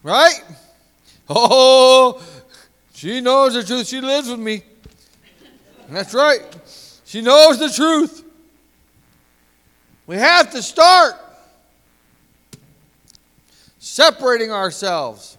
Right? 0.03 0.43
Oh, 1.29 2.23
she 2.95 3.21
knows 3.21 3.53
the 3.53 3.63
truth. 3.63 3.87
She 3.87 4.01
lives 4.01 4.31
with 4.31 4.41
me. 4.41 4.63
That's 5.91 6.15
right. 6.15 6.41
She 7.05 7.21
knows 7.21 7.59
the 7.59 7.69
truth. 7.69 8.25
We 10.07 10.17
have 10.17 10.51
to 10.53 10.63
start 10.63 11.13
separating 13.79 14.51
ourselves, 14.51 15.36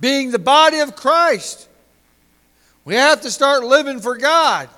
being 0.00 0.30
the 0.30 0.38
body 0.38 0.80
of 0.80 0.96
Christ. 0.96 1.68
We 2.84 2.94
have 2.94 3.22
to 3.22 3.30
start 3.30 3.64
living 3.64 4.00
for 4.00 4.16
God 4.16 4.68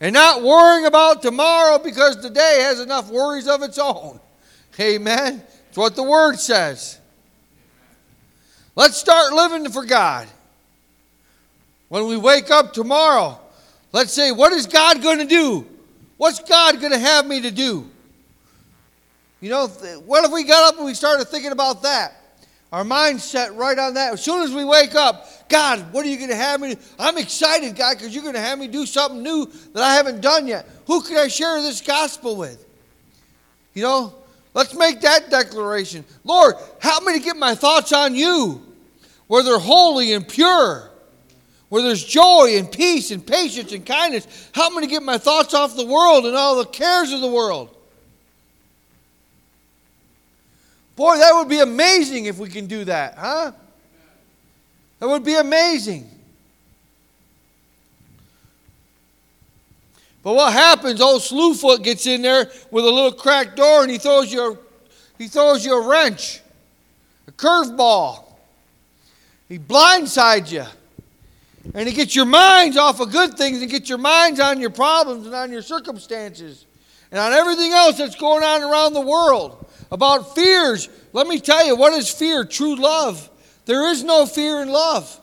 and 0.00 0.12
not 0.12 0.42
worrying 0.42 0.86
about 0.86 1.22
tomorrow 1.22 1.78
because 1.78 2.16
today 2.16 2.58
has 2.62 2.80
enough 2.80 3.10
worries 3.10 3.48
of 3.48 3.62
its 3.62 3.78
own. 3.78 4.20
Amen. 4.78 5.42
It's 5.68 5.76
what 5.76 5.96
the 5.96 6.02
Word 6.02 6.38
says. 6.38 6.98
Let's 8.76 8.96
start 8.96 9.32
living 9.32 9.70
for 9.72 9.84
God. 9.84 10.28
When 11.88 12.06
we 12.06 12.16
wake 12.16 12.50
up 12.50 12.72
tomorrow, 12.72 13.40
let's 13.92 14.12
say, 14.12 14.30
What 14.30 14.52
is 14.52 14.66
God 14.66 15.02
going 15.02 15.18
to 15.18 15.24
do? 15.24 15.66
What's 16.16 16.40
God 16.40 16.80
going 16.80 16.92
to 16.92 16.98
have 16.98 17.26
me 17.26 17.40
to 17.42 17.50
do? 17.50 17.88
You 19.40 19.50
know, 19.50 19.66
what 19.66 20.24
if 20.24 20.32
we 20.32 20.44
got 20.44 20.72
up 20.72 20.76
and 20.76 20.84
we 20.84 20.94
started 20.94 21.26
thinking 21.26 21.52
about 21.52 21.82
that? 21.82 22.17
Our 22.72 22.84
mind's 22.84 23.24
set 23.24 23.54
right 23.54 23.78
on 23.78 23.94
that. 23.94 24.12
As 24.12 24.22
soon 24.22 24.42
as 24.42 24.52
we 24.52 24.64
wake 24.64 24.94
up, 24.94 25.26
God, 25.48 25.92
what 25.92 26.04
are 26.04 26.08
you 26.08 26.16
going 26.18 26.28
to 26.28 26.36
have 26.36 26.60
me 26.60 26.74
do? 26.74 26.80
I'm 26.98 27.16
excited, 27.16 27.74
God, 27.76 27.96
because 27.96 28.14
you're 28.14 28.22
going 28.22 28.34
to 28.34 28.40
have 28.40 28.58
me 28.58 28.68
do 28.68 28.84
something 28.84 29.22
new 29.22 29.50
that 29.72 29.82
I 29.82 29.94
haven't 29.94 30.20
done 30.20 30.46
yet. 30.46 30.68
Who 30.86 31.00
can 31.00 31.16
I 31.16 31.28
share 31.28 31.62
this 31.62 31.80
gospel 31.80 32.36
with? 32.36 32.66
You 33.72 33.82
know, 33.82 34.14
let's 34.52 34.74
make 34.74 35.00
that 35.00 35.30
declaration. 35.30 36.04
Lord, 36.24 36.56
help 36.78 37.04
me 37.04 37.14
to 37.14 37.24
get 37.24 37.36
my 37.36 37.54
thoughts 37.54 37.92
on 37.92 38.14
you, 38.14 38.60
where 39.28 39.42
they're 39.42 39.58
holy 39.58 40.12
and 40.12 40.28
pure, 40.28 40.90
where 41.70 41.82
there's 41.82 42.04
joy 42.04 42.56
and 42.58 42.70
peace 42.70 43.10
and 43.10 43.26
patience 43.26 43.72
and 43.72 43.86
kindness. 43.86 44.50
Help 44.52 44.74
me 44.74 44.82
to 44.82 44.86
get 44.86 45.02
my 45.02 45.16
thoughts 45.16 45.54
off 45.54 45.74
the 45.74 45.86
world 45.86 46.26
and 46.26 46.36
all 46.36 46.56
the 46.56 46.66
cares 46.66 47.12
of 47.12 47.22
the 47.22 47.30
world. 47.30 47.74
Boy, 50.98 51.16
that 51.16 51.32
would 51.32 51.48
be 51.48 51.60
amazing 51.60 52.24
if 52.24 52.38
we 52.38 52.48
can 52.48 52.66
do 52.66 52.84
that, 52.86 53.14
huh? 53.16 53.52
That 54.98 55.06
would 55.06 55.22
be 55.22 55.36
amazing. 55.36 56.10
But 60.24 60.34
what 60.34 60.52
happens? 60.52 61.00
Old 61.00 61.22
Slewfoot 61.22 61.84
gets 61.84 62.08
in 62.08 62.22
there 62.22 62.50
with 62.72 62.84
a 62.84 62.90
little 62.90 63.12
cracked 63.12 63.54
door 63.54 63.82
and 63.82 63.92
he 63.92 63.98
throws 63.98 64.32
you 64.32 64.40
a, 64.40 64.58
he 65.18 65.28
throws 65.28 65.64
you 65.64 65.80
a 65.80 65.88
wrench, 65.88 66.40
a 67.28 67.30
curveball. 67.30 68.24
He 69.48 69.56
blindsides 69.56 70.50
you. 70.50 70.64
And 71.74 71.88
he 71.88 71.94
gets 71.94 72.16
your 72.16 72.26
minds 72.26 72.76
off 72.76 72.98
of 72.98 73.12
good 73.12 73.34
things 73.34 73.62
and 73.62 73.70
gets 73.70 73.88
your 73.88 73.98
minds 73.98 74.40
on 74.40 74.60
your 74.60 74.70
problems 74.70 75.26
and 75.26 75.34
on 75.36 75.52
your 75.52 75.62
circumstances 75.62 76.66
and 77.12 77.20
on 77.20 77.32
everything 77.32 77.70
else 77.70 77.98
that's 77.98 78.16
going 78.16 78.42
on 78.42 78.62
around 78.62 78.94
the 78.94 79.00
world 79.00 79.64
about 79.90 80.34
fears. 80.34 80.88
Let 81.12 81.26
me 81.26 81.40
tell 81.40 81.66
you, 81.66 81.76
what 81.76 81.92
is 81.92 82.10
fear? 82.10 82.44
True 82.44 82.76
love. 82.76 83.28
There 83.64 83.90
is 83.90 84.04
no 84.04 84.26
fear 84.26 84.62
in 84.62 84.68
love. 84.68 85.20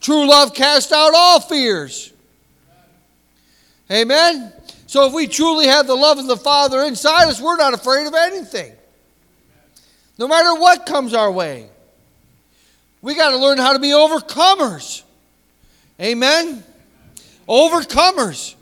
True 0.00 0.28
love 0.28 0.54
casts 0.54 0.92
out 0.92 1.12
all 1.14 1.40
fears. 1.40 2.12
Amen? 3.90 4.52
So 4.86 5.06
if 5.06 5.12
we 5.12 5.26
truly 5.26 5.66
have 5.66 5.86
the 5.86 5.94
love 5.94 6.18
of 6.18 6.26
the 6.26 6.36
Father 6.36 6.82
inside 6.82 7.28
us, 7.28 7.40
we're 7.40 7.56
not 7.56 7.74
afraid 7.74 8.06
of 8.06 8.14
anything. 8.14 8.72
No 10.18 10.28
matter 10.28 10.58
what 10.58 10.86
comes 10.86 11.14
our 11.14 11.30
way. 11.30 11.68
We 13.00 13.14
got 13.14 13.30
to 13.30 13.38
learn 13.38 13.58
how 13.58 13.72
to 13.72 13.78
be 13.78 13.88
overcomers. 13.88 15.02
Amen? 16.00 16.62
Overcomers. 17.48 18.54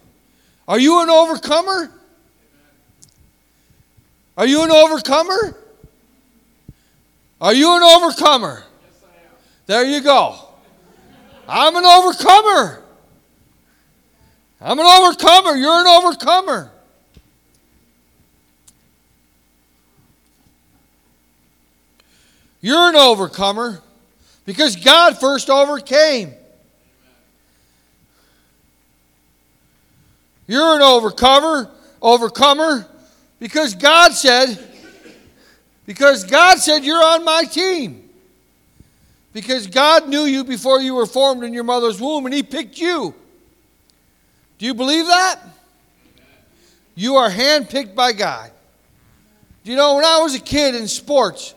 Are 0.67 0.79
you 0.79 1.03
an 1.03 1.11
overcomer? 1.11 1.91
Are 4.41 4.47
you 4.47 4.65
an 4.65 4.71
overcomer? 4.71 5.55
Are 7.43 7.53
you 7.53 7.77
an 7.77 7.83
overcomer? 7.83 8.65
Yes, 8.83 9.03
I 9.05 9.17
am. 9.19 9.33
There 9.67 9.85
you 9.85 10.01
go. 10.01 10.35
I'm 11.47 11.77
an 11.77 11.85
overcomer. 11.85 12.83
I'm 14.63 14.79
an 14.79 14.87
overcomer. 14.87 15.57
You're 15.57 15.81
an 15.81 15.87
overcomer. 15.87 16.71
You're 22.63 22.89
an 22.89 22.97
overcomer 22.97 23.83
because 24.47 24.75
God 24.77 25.21
first 25.21 25.51
overcame. 25.51 26.33
You're 30.47 30.77
an 30.77 30.81
overcomer, 30.81 31.71
overcomer 32.01 32.87
because 33.41 33.75
God 33.75 34.13
said, 34.13 34.57
because 35.87 36.23
God 36.23 36.59
said 36.59 36.85
you're 36.85 37.03
on 37.03 37.25
my 37.25 37.43
team. 37.45 38.09
Because 39.33 39.67
God 39.67 40.09
knew 40.09 40.23
you 40.23 40.45
before 40.45 40.81
you 40.81 40.95
were 40.95 41.07
formed 41.07 41.43
in 41.43 41.53
your 41.53 41.65
mother's 41.65 42.01
womb 42.01 42.27
and 42.27 42.35
He 42.35 42.43
picked 42.43 42.79
you. 42.79 43.15
Do 44.59 44.67
you 44.67 44.75
believe 44.75 45.07
that? 45.07 45.41
You 46.95 47.17
are 47.17 47.31
handpicked 47.31 47.95
by 47.95 48.13
God. 48.13 48.51
Do 49.65 49.71
you 49.71 49.77
know, 49.77 49.95
when 49.97 50.05
I 50.05 50.19
was 50.19 50.35
a 50.35 50.41
kid 50.41 50.75
in 50.75 50.87
sports, 50.87 51.55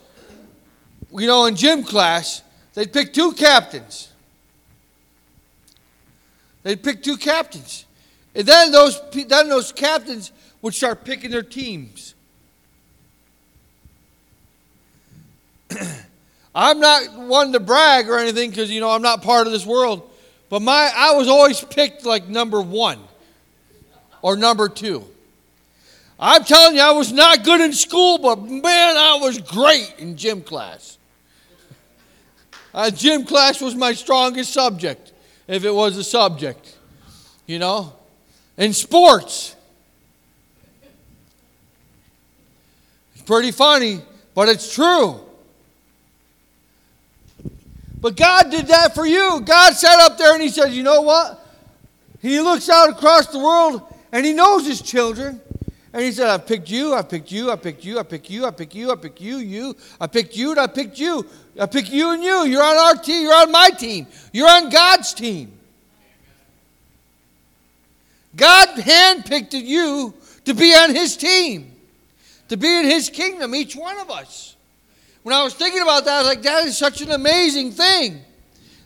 you 1.12 1.28
know, 1.28 1.46
in 1.46 1.56
gym 1.56 1.84
class, 1.84 2.42
they'd 2.74 2.92
pick 2.92 3.14
two 3.14 3.34
captains. 3.34 4.10
They'd 6.64 6.82
pick 6.82 7.04
two 7.04 7.18
captains. 7.18 7.86
And 8.36 8.48
then 8.48 8.72
those, 8.72 9.02
then 9.12 9.50
those 9.50 9.72
captains 9.72 10.32
would 10.64 10.74
start 10.74 11.04
picking 11.04 11.30
their 11.30 11.44
teams. 11.44 12.16
I'm 16.56 16.80
not 16.80 17.16
one 17.16 17.52
to 17.52 17.60
brag 17.60 18.10
or 18.10 18.18
anything 18.18 18.50
because, 18.50 18.72
you 18.72 18.80
know, 18.80 18.90
I'm 18.90 19.02
not 19.02 19.22
part 19.22 19.46
of 19.46 19.54
this 19.54 19.66
world. 19.66 20.10
But 20.50 20.62
my, 20.62 20.92
I 20.96 21.16
was 21.16 21.28
always 21.28 21.62
picked 21.62 22.06
like 22.06 22.28
number 22.30 22.62
one 22.62 23.00
or 24.22 24.36
number 24.38 24.70
two. 24.70 25.04
I'm 26.18 26.44
telling 26.46 26.78
you, 26.78 26.82
I 26.82 26.92
was 26.92 27.12
not 27.12 27.44
good 27.44 27.60
in 27.60 27.74
school, 27.74 28.18
but 28.18 28.42
man, 28.42 28.96
I 28.96 29.18
was 29.22 29.40
great 29.40 29.94
in 29.98 30.16
gym 30.16 30.42
class. 30.42 30.98
Uh, 32.74 32.90
gym 32.90 33.26
class 33.26 33.60
was 33.60 33.76
my 33.76 33.94
strongest 33.94 34.54
subject, 34.54 35.12
if 35.48 35.66
it 35.66 35.74
was 35.74 35.98
a 35.98 36.04
subject, 36.04 36.78
you 37.46 37.60
know. 37.60 37.94
In 38.58 38.72
sports, 38.72 39.53
Pretty 43.26 43.52
funny, 43.52 44.02
but 44.36 44.50
it's 44.50 44.74
true. 44.74 45.20
But 48.02 48.18
God 48.18 48.52
did 48.52 48.68
that 48.68 48.94
for 48.94 49.06
you. 49.06 49.42
God 49.46 49.74
sat 49.74 50.00
up 50.00 50.18
there 50.18 50.34
and 50.34 50.42
He 50.42 50.50
said, 50.50 50.74
You 50.74 50.84
know 50.84 51.02
what? 51.02 51.40
He 52.22 52.40
looks 52.42 52.70
out 52.70 52.90
across 52.90 53.28
the 53.28 53.40
world 53.40 53.82
and 54.12 54.26
He 54.26 54.34
knows 54.34 54.68
His 54.68 54.82
children. 54.82 55.40
And 55.94 56.02
He 56.02 56.12
said, 56.12 56.30
I 56.30 56.38
picked 56.38 56.70
you, 56.70 56.94
I 56.94 57.02
picked 57.02 57.32
you, 57.32 57.50
I 57.50 57.56
picked 57.56 57.86
you, 57.86 58.00
I 58.00 58.04
picked 58.04 58.30
you, 58.30 58.46
I 58.46 58.52
picked 58.52 58.76
you, 58.76 58.92
I 58.92 58.96
picked 58.96 59.22
you, 59.22 59.38
you, 59.38 59.76
I 60.02 60.08
picked 60.08 60.36
you, 60.36 60.52
and 60.52 60.60
I 60.60 60.68
picked 60.68 61.00
you. 61.00 61.26
I 61.58 61.66
picked 61.66 61.92
you 61.92 62.12
and 62.12 62.22
you. 62.22 62.46
You're 62.46 62.64
on 62.64 62.76
our 62.76 63.02
team, 63.02 63.24
you're 63.24 63.36
on 63.36 63.52
my 63.52 63.70
team, 63.70 64.08
you're 64.34 64.50
on 64.50 64.70
God's 64.70 65.14
team. 65.14 65.54
God 68.36 68.70
handpicked 68.70 69.54
you 69.54 70.14
to 70.44 70.54
be 70.54 70.74
on 70.74 70.94
His 70.94 71.16
team 71.16 71.73
to 72.50 72.58
be 72.58 72.80
in 72.80 72.86
His 72.86 73.10
kingdom, 73.10 73.56
each 73.56 73.76
one 73.76 74.00
of 74.00 74.10
us. 74.10 74.56
When 75.24 75.34
I 75.34 75.44
was 75.44 75.54
thinking 75.54 75.82
about 75.82 76.06
that, 76.06 76.16
I 76.16 76.18
was 76.20 76.28
like, 76.28 76.42
that 76.42 76.66
is 76.66 76.78
such 76.78 77.02
an 77.02 77.12
amazing 77.12 77.72
thing. 77.72 78.22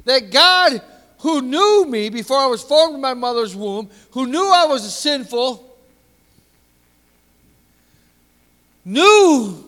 That 0.06 0.32
God, 0.32 0.82
who 1.20 1.42
knew 1.42 1.86
me 1.86 2.10
before 2.10 2.38
I 2.38 2.46
was 2.46 2.64
formed 2.64 2.96
in 2.96 3.02
my 3.02 3.16
mother's 3.16 3.56
womb, 3.56 3.90
who 4.12 4.28
knew 4.28 4.52
I 4.54 4.66
was 4.66 4.94
sinful, 4.94 5.68
knew 8.86 9.64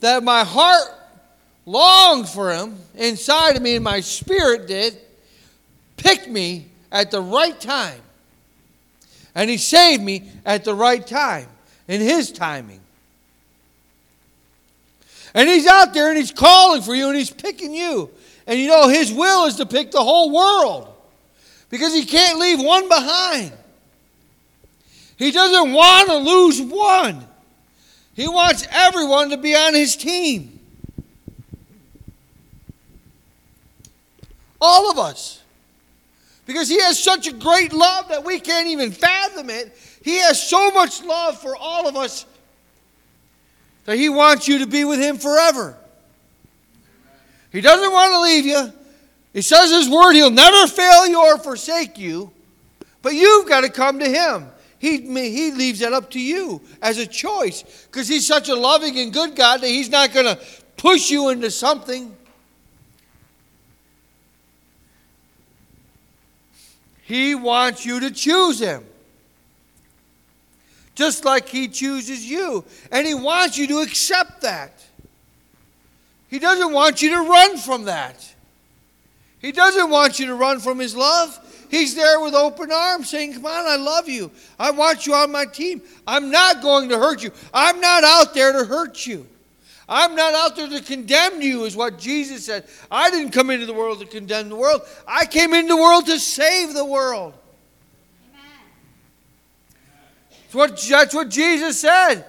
that 0.00 0.24
my 0.24 0.44
heart 0.44 0.88
longed 1.66 2.28
for 2.28 2.52
him 2.52 2.76
inside 2.94 3.56
of 3.56 3.62
me, 3.62 3.76
and 3.76 3.84
my 3.84 4.00
spirit 4.00 4.66
did, 4.66 4.96
picked 5.96 6.28
me 6.28 6.66
at 6.90 7.10
the 7.10 7.20
right 7.20 7.58
time. 7.60 8.00
And 9.34 9.50
he 9.50 9.56
saved 9.56 10.02
me 10.02 10.30
at 10.44 10.64
the 10.64 10.74
right 10.74 11.06
time, 11.06 11.48
in 11.86 12.00
his 12.00 12.32
timing. 12.32 12.80
And 15.34 15.48
he's 15.48 15.66
out 15.66 15.92
there 15.92 16.08
and 16.08 16.16
he's 16.16 16.30
calling 16.30 16.80
for 16.80 16.94
you 16.94 17.08
and 17.08 17.16
he's 17.16 17.30
picking 17.30 17.74
you. 17.74 18.10
And 18.46 18.58
you 18.58 18.68
know, 18.68 18.88
his 18.88 19.12
will 19.12 19.46
is 19.46 19.56
to 19.56 19.66
pick 19.66 19.90
the 19.90 20.02
whole 20.02 20.30
world 20.30 20.94
because 21.70 21.92
he 21.92 22.04
can't 22.04 22.38
leave 22.38 22.60
one 22.60 22.88
behind. 22.88 23.52
He 25.16 25.30
doesn't 25.30 25.72
want 25.72 26.08
to 26.08 26.16
lose 26.16 26.62
one, 26.62 27.26
he 28.14 28.28
wants 28.28 28.66
everyone 28.70 29.30
to 29.30 29.36
be 29.36 29.54
on 29.54 29.74
his 29.74 29.96
team. 29.96 30.60
All 34.60 34.90
of 34.90 34.98
us. 34.98 35.42
Because 36.46 36.68
he 36.68 36.80
has 36.80 37.02
such 37.02 37.26
a 37.26 37.32
great 37.32 37.72
love 37.72 38.08
that 38.08 38.24
we 38.24 38.38
can't 38.38 38.68
even 38.68 38.92
fathom 38.92 39.48
it. 39.48 39.76
He 40.02 40.18
has 40.18 40.42
so 40.42 40.70
much 40.70 41.02
love 41.02 41.40
for 41.40 41.56
all 41.56 41.88
of 41.88 41.96
us 41.96 42.26
that 43.84 43.96
he 43.96 44.08
wants 44.08 44.48
you 44.48 44.58
to 44.58 44.66
be 44.66 44.84
with 44.84 45.00
him 45.00 45.18
forever. 45.18 45.76
He 47.52 47.60
doesn't 47.60 47.92
want 47.92 48.12
to 48.12 48.20
leave 48.20 48.46
you. 48.46 48.72
He 49.32 49.42
says 49.42 49.70
his 49.70 49.88
word, 49.88 50.14
he'll 50.14 50.30
never 50.30 50.66
fail 50.66 51.06
you 51.06 51.20
or 51.20 51.38
forsake 51.38 51.98
you. 51.98 52.30
But 53.02 53.14
you've 53.14 53.48
got 53.48 53.62
to 53.62 53.68
come 53.68 53.98
to 53.98 54.08
him. 54.08 54.48
He, 54.78 54.98
he 54.98 55.50
leaves 55.50 55.80
that 55.80 55.92
up 55.92 56.10
to 56.10 56.20
you 56.20 56.60
as 56.82 56.98
a 56.98 57.06
choice 57.06 57.86
because 57.86 58.08
he's 58.08 58.26
such 58.26 58.48
a 58.48 58.54
loving 58.54 58.98
and 58.98 59.12
good 59.12 59.34
God 59.34 59.60
that 59.60 59.68
he's 59.68 59.88
not 59.88 60.12
going 60.12 60.26
to 60.26 60.38
push 60.76 61.10
you 61.10 61.30
into 61.30 61.50
something. 61.50 62.14
He 67.02 67.34
wants 67.34 67.84
you 67.84 68.00
to 68.00 68.10
choose 68.10 68.58
him. 68.58 68.84
Just 70.94 71.24
like 71.24 71.48
he 71.48 71.68
chooses 71.68 72.24
you. 72.24 72.64
And 72.92 73.06
he 73.06 73.14
wants 73.14 73.58
you 73.58 73.66
to 73.68 73.78
accept 73.78 74.42
that. 74.42 74.84
He 76.28 76.38
doesn't 76.38 76.72
want 76.72 77.02
you 77.02 77.10
to 77.10 77.28
run 77.28 77.56
from 77.58 77.84
that. 77.84 78.32
He 79.40 79.52
doesn't 79.52 79.90
want 79.90 80.18
you 80.18 80.26
to 80.26 80.34
run 80.34 80.58
from 80.58 80.78
his 80.78 80.96
love. 80.96 81.38
He's 81.70 81.94
there 81.94 82.20
with 82.20 82.34
open 82.34 82.70
arms 82.72 83.10
saying, 83.10 83.34
Come 83.34 83.46
on, 83.46 83.66
I 83.66 83.76
love 83.76 84.08
you. 84.08 84.30
I 84.58 84.70
want 84.70 85.06
you 85.06 85.14
on 85.14 85.32
my 85.32 85.44
team. 85.44 85.82
I'm 86.06 86.30
not 86.30 86.62
going 86.62 86.88
to 86.88 86.98
hurt 86.98 87.22
you. 87.22 87.30
I'm 87.52 87.80
not 87.80 88.04
out 88.04 88.32
there 88.34 88.52
to 88.52 88.64
hurt 88.64 89.06
you. 89.06 89.26
I'm 89.88 90.14
not 90.14 90.34
out 90.34 90.56
there 90.56 90.68
to 90.68 90.80
condemn 90.80 91.42
you, 91.42 91.64
is 91.64 91.76
what 91.76 91.98
Jesus 91.98 92.46
said. 92.46 92.64
I 92.90 93.10
didn't 93.10 93.32
come 93.32 93.50
into 93.50 93.66
the 93.66 93.74
world 93.74 94.00
to 94.00 94.06
condemn 94.06 94.48
the 94.48 94.56
world, 94.56 94.82
I 95.06 95.26
came 95.26 95.52
into 95.52 95.68
the 95.68 95.76
world 95.76 96.06
to 96.06 96.18
save 96.18 96.74
the 96.74 96.84
world. 96.84 97.34
That's 100.54 100.70
what, 100.70 100.88
that's 100.88 101.14
what 101.14 101.28
Jesus 101.30 101.80
said. 101.80 102.24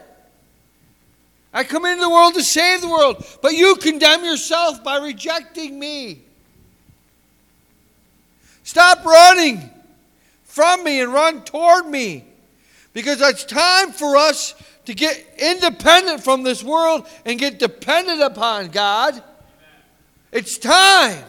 I 1.53 1.63
come 1.63 1.85
into 1.85 2.01
the 2.01 2.09
world 2.09 2.33
to 2.33 2.43
save 2.43 2.81
the 2.81 2.89
world, 2.89 3.23
but 3.41 3.53
you 3.53 3.75
condemn 3.75 4.25
yourself 4.25 4.83
by 4.83 4.97
rejecting 4.97 5.79
me. 5.79 6.21
Stop 8.63 9.05
running 9.05 9.69
from 10.43 10.83
me 10.83 11.01
and 11.01 11.13
run 11.13 11.43
toward 11.43 11.85
me. 11.85 12.25
Because 12.93 13.21
it's 13.21 13.43
time 13.43 13.91
for 13.91 14.17
us 14.17 14.55
to 14.85 14.95
get 14.95 15.23
independent 15.37 16.23
from 16.23 16.41
this 16.41 16.63
world 16.63 17.07
and 17.25 17.37
get 17.37 17.59
dependent 17.59 18.21
upon 18.21 18.69
God. 18.69 19.21
It's 20.31 20.57
time 20.57 21.23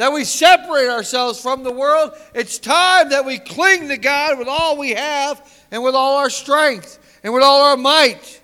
that 0.00 0.14
we 0.14 0.24
separate 0.24 0.88
ourselves 0.88 1.38
from 1.38 1.62
the 1.62 1.70
world. 1.70 2.12
It's 2.34 2.58
time 2.58 3.10
that 3.10 3.26
we 3.26 3.38
cling 3.38 3.88
to 3.88 3.98
God 3.98 4.38
with 4.38 4.48
all 4.48 4.78
we 4.78 4.92
have 4.92 5.46
and 5.70 5.82
with 5.82 5.94
all 5.94 6.16
our 6.16 6.30
strength 6.30 6.98
and 7.22 7.34
with 7.34 7.42
all 7.42 7.60
our 7.60 7.76
might. 7.76 8.40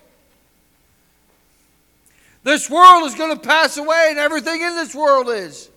This 2.43 2.69
world 2.69 3.07
is 3.07 3.15
going 3.15 3.35
to 3.35 3.41
pass 3.41 3.75
away, 3.77 4.05
and 4.11 4.19
everything 4.19 4.61
in 4.61 4.75
this 4.75 4.93
world 4.93 5.29
is. 5.29 5.67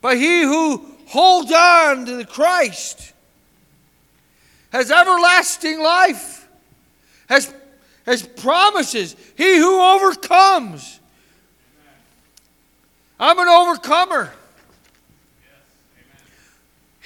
But 0.00 0.16
he 0.16 0.42
who 0.42 0.84
holds 1.06 1.52
on 1.52 2.04
to 2.06 2.16
the 2.16 2.24
Christ 2.24 3.12
has 4.70 4.90
everlasting 4.90 5.80
life, 5.80 6.48
has, 7.28 7.54
has 8.04 8.24
promises. 8.24 9.14
He 9.36 9.58
who 9.58 9.80
overcomes. 9.80 10.98
I'm 13.20 13.38
an 13.38 13.46
overcomer. 13.46 14.32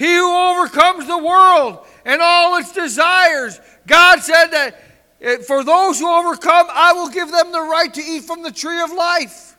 He 0.00 0.14
who 0.14 0.34
overcomes 0.34 1.06
the 1.06 1.18
world 1.18 1.86
and 2.06 2.22
all 2.22 2.56
its 2.56 2.72
desires. 2.72 3.60
God 3.86 4.20
said 4.20 4.46
that 4.46 4.82
eh, 5.20 5.36
for 5.46 5.62
those 5.62 6.00
who 6.00 6.10
overcome, 6.10 6.68
I 6.70 6.94
will 6.94 7.10
give 7.10 7.30
them 7.30 7.52
the 7.52 7.60
right 7.60 7.92
to 7.92 8.00
eat 8.00 8.24
from 8.24 8.42
the 8.42 8.50
tree 8.50 8.80
of 8.80 8.90
life, 8.92 9.58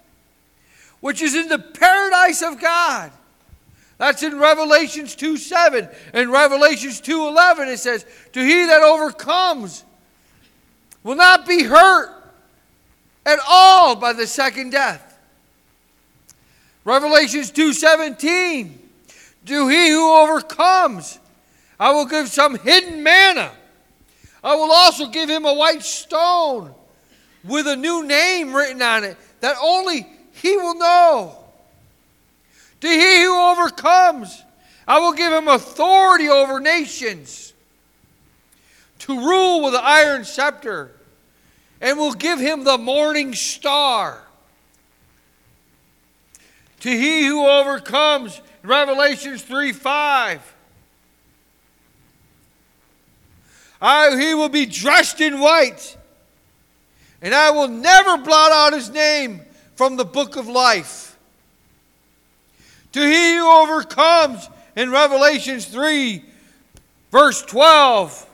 which 0.99 1.21
is 1.21 1.35
in 1.35 1.47
the 1.47 1.59
paradise 1.59 2.41
of 2.41 2.59
God. 2.59 3.11
That's 3.99 4.23
in 4.23 4.39
Revelations 4.39 5.13
2 5.13 5.37
7. 5.37 5.87
In 6.15 6.31
Revelations 6.31 7.01
2 7.01 7.27
11, 7.27 7.67
it 7.67 7.77
says, 7.77 8.03
To 8.33 8.43
he 8.43 8.65
that 8.65 8.81
overcomes 8.81 9.83
will 11.03 11.17
not 11.17 11.45
be 11.45 11.61
hurt 11.61 12.09
at 13.27 13.37
all 13.47 13.95
by 13.95 14.13
the 14.13 14.25
second 14.25 14.71
death. 14.71 15.19
Revelations 16.83 17.51
2 17.51 17.73
17, 17.73 18.80
To 19.45 19.67
he 19.67 19.89
who 19.89 20.13
overcomes 20.13 21.19
I 21.79 21.91
will 21.91 22.05
give 22.05 22.29
some 22.29 22.59
hidden 22.59 23.01
manna. 23.01 23.51
I 24.43 24.55
will 24.55 24.71
also 24.71 25.07
give 25.07 25.29
him 25.29 25.45
a 25.45 25.53
white 25.53 25.81
stone 25.81 26.75
with 27.43 27.65
a 27.65 27.75
new 27.75 28.05
name 28.05 28.53
written 28.53 28.83
on 28.83 29.03
it 29.03 29.17
that 29.39 29.57
only 29.61 30.05
he 30.33 30.57
will 30.57 30.75
know. 30.75 31.35
To 32.81 32.87
he 32.87 33.23
who 33.23 33.35
overcomes, 33.35 34.43
I 34.87 34.99
will 34.99 35.13
give 35.13 35.33
him 35.33 35.47
authority 35.47 36.29
over 36.29 36.59
nations 36.59 37.51
to 38.99 39.17
rule 39.17 39.63
with 39.63 39.73
an 39.73 39.81
iron 39.83 40.23
scepter, 40.23 40.91
and 41.81 41.97
will 41.97 42.13
give 42.13 42.39
him 42.39 42.63
the 42.63 42.77
morning 42.77 43.33
star. 43.33 44.21
To 46.81 46.89
he 46.89 47.25
who 47.25 47.47
overcomes, 47.47 48.39
Revelations 48.63 49.41
3 49.41 49.71
5. 49.71 50.55
I, 53.81 54.21
he 54.21 54.35
will 54.35 54.49
be 54.49 54.67
dressed 54.67 55.21
in 55.21 55.39
white, 55.39 55.97
and 57.21 57.33
I 57.33 57.49
will 57.49 57.67
never 57.67 58.17
blot 58.17 58.51
out 58.51 58.73
his 58.73 58.89
name 58.89 59.41
from 59.75 59.97
the 59.97 60.05
book 60.05 60.35
of 60.35 60.47
life. 60.47 61.17
To 62.91 62.99
he 62.99 63.37
who 63.37 63.49
overcomes, 63.49 64.47
in 64.75 64.91
Revelations 64.91 65.65
3, 65.65 66.23
verse 67.11 67.41
12, 67.43 68.27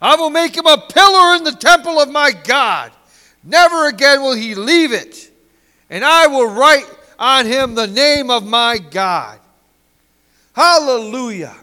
I 0.00 0.16
will 0.16 0.30
make 0.30 0.56
him 0.56 0.66
a 0.66 0.78
pillar 0.78 1.36
in 1.36 1.44
the 1.44 1.56
temple 1.58 2.00
of 2.00 2.10
my 2.10 2.32
God. 2.32 2.92
Never 3.42 3.88
again 3.88 4.22
will 4.22 4.34
he 4.34 4.54
leave 4.54 4.92
it. 4.92 5.30
And 5.90 6.04
I 6.04 6.26
will 6.26 6.46
write 6.46 6.86
on 7.18 7.46
him 7.46 7.74
the 7.74 7.86
name 7.86 8.30
of 8.30 8.46
my 8.46 8.78
God. 8.78 9.38
Hallelujah. 10.54 11.54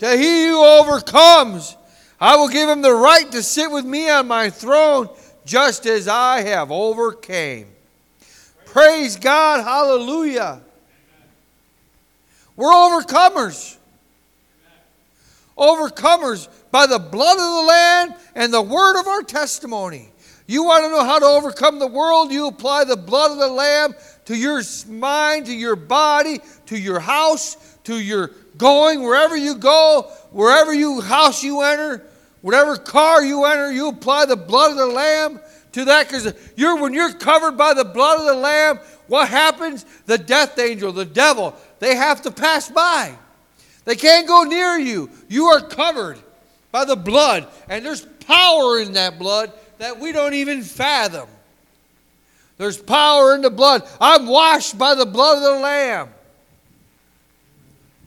To 0.00 0.16
he 0.16 0.46
who 0.46 0.64
overcomes, 0.64 1.76
I 2.20 2.36
will 2.36 2.48
give 2.48 2.68
him 2.68 2.82
the 2.82 2.94
right 2.94 3.30
to 3.32 3.42
sit 3.42 3.70
with 3.70 3.84
me 3.84 4.08
on 4.08 4.26
my 4.26 4.50
throne, 4.50 5.08
just 5.44 5.86
as 5.86 6.08
I 6.08 6.40
have 6.42 6.70
overcame. 6.70 7.68
Praise 8.64 9.16
God. 9.16 9.62
Hallelujah. 9.62 10.60
We're 12.56 12.72
overcomers. 12.72 13.76
Overcomers 15.56 16.48
by 16.70 16.86
the 16.86 16.98
blood 16.98 17.36
of 17.36 17.64
the 17.64 17.68
Lamb 17.68 18.14
and 18.34 18.52
the 18.52 18.62
word 18.62 18.98
of 18.98 19.06
our 19.06 19.22
testimony. 19.22 20.10
You 20.46 20.64
want 20.64 20.84
to 20.84 20.90
know 20.90 21.04
how 21.04 21.18
to 21.18 21.24
overcome 21.24 21.78
the 21.78 21.86
world? 21.86 22.30
You 22.30 22.48
apply 22.48 22.84
the 22.84 22.96
blood 22.96 23.32
of 23.32 23.38
the 23.38 23.48
Lamb 23.48 23.94
to 24.26 24.36
your 24.36 24.62
mind, 24.88 25.46
to 25.46 25.54
your 25.54 25.76
body, 25.76 26.40
to 26.66 26.78
your 26.78 27.00
house, 27.00 27.56
to 27.84 27.98
your 27.98 28.30
going, 28.58 29.02
wherever 29.02 29.36
you 29.36 29.56
go, 29.56 30.02
wherever 30.30 30.72
you 30.72 31.00
house 31.00 31.42
you 31.42 31.62
enter, 31.62 32.04
whatever 32.42 32.76
car 32.76 33.24
you 33.24 33.44
enter, 33.44 33.72
you 33.72 33.88
apply 33.88 34.26
the 34.26 34.36
blood 34.36 34.72
of 34.72 34.76
the 34.76 34.86
Lamb 34.86 35.40
to 35.72 35.86
that 35.86 36.08
because 36.08 36.32
you're 36.56 36.76
when 36.76 36.94
you're 36.94 37.12
covered 37.12 37.56
by 37.56 37.74
the 37.74 37.84
blood 37.84 38.20
of 38.20 38.26
the 38.26 38.34
Lamb, 38.34 38.78
what 39.08 39.28
happens? 39.28 39.84
The 40.06 40.18
death 40.18 40.58
angel, 40.58 40.92
the 40.92 41.04
devil, 41.04 41.54
they 41.78 41.96
have 41.96 42.22
to 42.22 42.30
pass 42.30 42.70
by. 42.70 43.16
They 43.84 43.96
can't 43.96 44.26
go 44.26 44.44
near 44.44 44.78
you. 44.78 45.10
You 45.28 45.46
are 45.46 45.60
covered 45.60 46.18
by 46.70 46.84
the 46.84 46.96
blood, 46.96 47.48
and 47.68 47.84
there's 47.84 48.06
power 48.26 48.80
in 48.80 48.92
that 48.92 49.18
blood 49.18 49.52
that 49.78 49.98
we 49.98 50.12
don't 50.12 50.34
even 50.34 50.62
fathom. 50.62 51.28
There's 52.56 52.78
power 52.78 53.34
in 53.34 53.42
the 53.42 53.50
blood. 53.50 53.82
I'm 54.00 54.26
washed 54.26 54.78
by 54.78 54.94
the 54.94 55.06
blood 55.06 55.38
of 55.38 55.42
the 55.42 55.60
Lamb. 55.60 56.08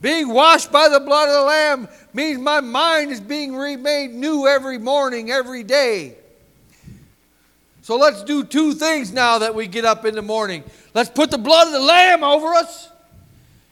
Being 0.01 0.29
washed 0.29 0.71
by 0.71 0.89
the 0.89 0.99
blood 0.99 1.27
of 1.27 1.35
the 1.35 1.41
Lamb 1.41 1.87
means 2.13 2.39
my 2.39 2.61
mind 2.61 3.11
is 3.11 3.19
being 3.19 3.55
remade 3.55 4.11
new 4.11 4.47
every 4.47 4.77
morning, 4.77 5.31
every 5.31 5.63
day. 5.63 6.15
So 7.81 7.97
let's 7.97 8.23
do 8.23 8.43
two 8.43 8.73
things 8.73 9.11
now 9.11 9.39
that 9.39 9.55
we 9.55 9.67
get 9.67 9.85
up 9.85 10.05
in 10.05 10.13
the 10.13 10.21
morning. 10.21 10.63
Let's 10.93 11.09
put 11.09 11.31
the 11.31 11.37
blood 11.37 11.67
of 11.67 11.73
the 11.73 11.79
Lamb 11.79 12.23
over 12.23 12.53
us, 12.53 12.89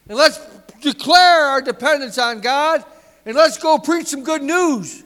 and 0.10 0.18
let's 0.18 0.40
declare 0.82 1.46
our 1.46 1.62
dependence 1.62 2.18
on 2.18 2.42
God, 2.42 2.84
and 3.26 3.36
let's 3.36 3.58
go 3.58 3.78
preach 3.78 4.08
some 4.08 4.24
good 4.24 4.44
news. 4.44 5.04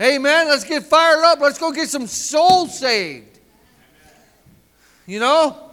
Amen. 0.00 0.48
Let's 0.48 0.64
get 0.64 0.84
fired 0.84 1.24
up. 1.24 1.40
Let's 1.40 1.58
go 1.58 1.72
get 1.72 1.88
some 1.88 2.06
souls 2.06 2.78
saved. 2.78 3.38
You 5.06 5.20
know? 5.20 5.68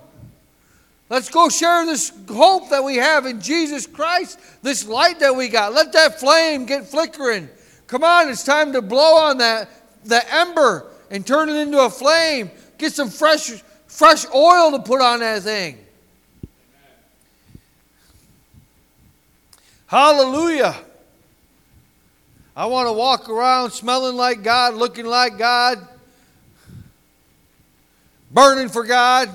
Let's 1.09 1.29
go 1.29 1.49
share 1.49 1.85
this 1.85 2.11
hope 2.29 2.69
that 2.71 2.83
we 2.83 2.95
have 2.95 3.27
in 3.27 3.39
Jesus 3.39 3.85
Christ, 3.85 4.39
this 4.63 4.87
light 4.87 5.19
that 5.19 5.35
we 5.35 5.49
got. 5.49 5.73
Let 5.73 5.93
that 5.93 6.19
flame 6.19 6.65
get 6.65 6.87
flickering. 6.87 7.47
Come 7.85 8.03
on, 8.03 8.27
it's 8.29 8.43
time 8.43 8.73
to 8.73 8.81
blow 8.81 9.17
on 9.17 9.37
that, 9.37 9.69
the 10.03 10.23
ember 10.33 10.87
and 11.11 11.25
turn 11.25 11.49
it 11.49 11.55
into 11.57 11.79
a 11.79 11.89
flame. 11.89 12.49
Get 12.79 12.93
some 12.93 13.09
fresh, 13.09 13.51
fresh 13.85 14.25
oil 14.33 14.71
to 14.71 14.79
put 14.79 14.99
on 14.99 15.19
that 15.19 15.43
thing. 15.43 15.77
Hallelujah. 19.85 20.75
I 22.55 22.67
want 22.67 22.87
to 22.87 22.93
walk 22.93 23.27
around 23.27 23.71
smelling 23.71 24.15
like 24.15 24.41
God, 24.41 24.75
looking 24.75 25.05
like 25.05 25.37
God, 25.37 25.85
burning 28.31 28.69
for 28.69 28.85
God 28.85 29.29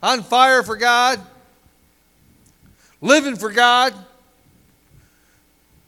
on 0.00 0.22
fire 0.22 0.62
for 0.62 0.76
God, 0.76 1.18
living 3.00 3.34
for 3.34 3.50
God, 3.50 3.92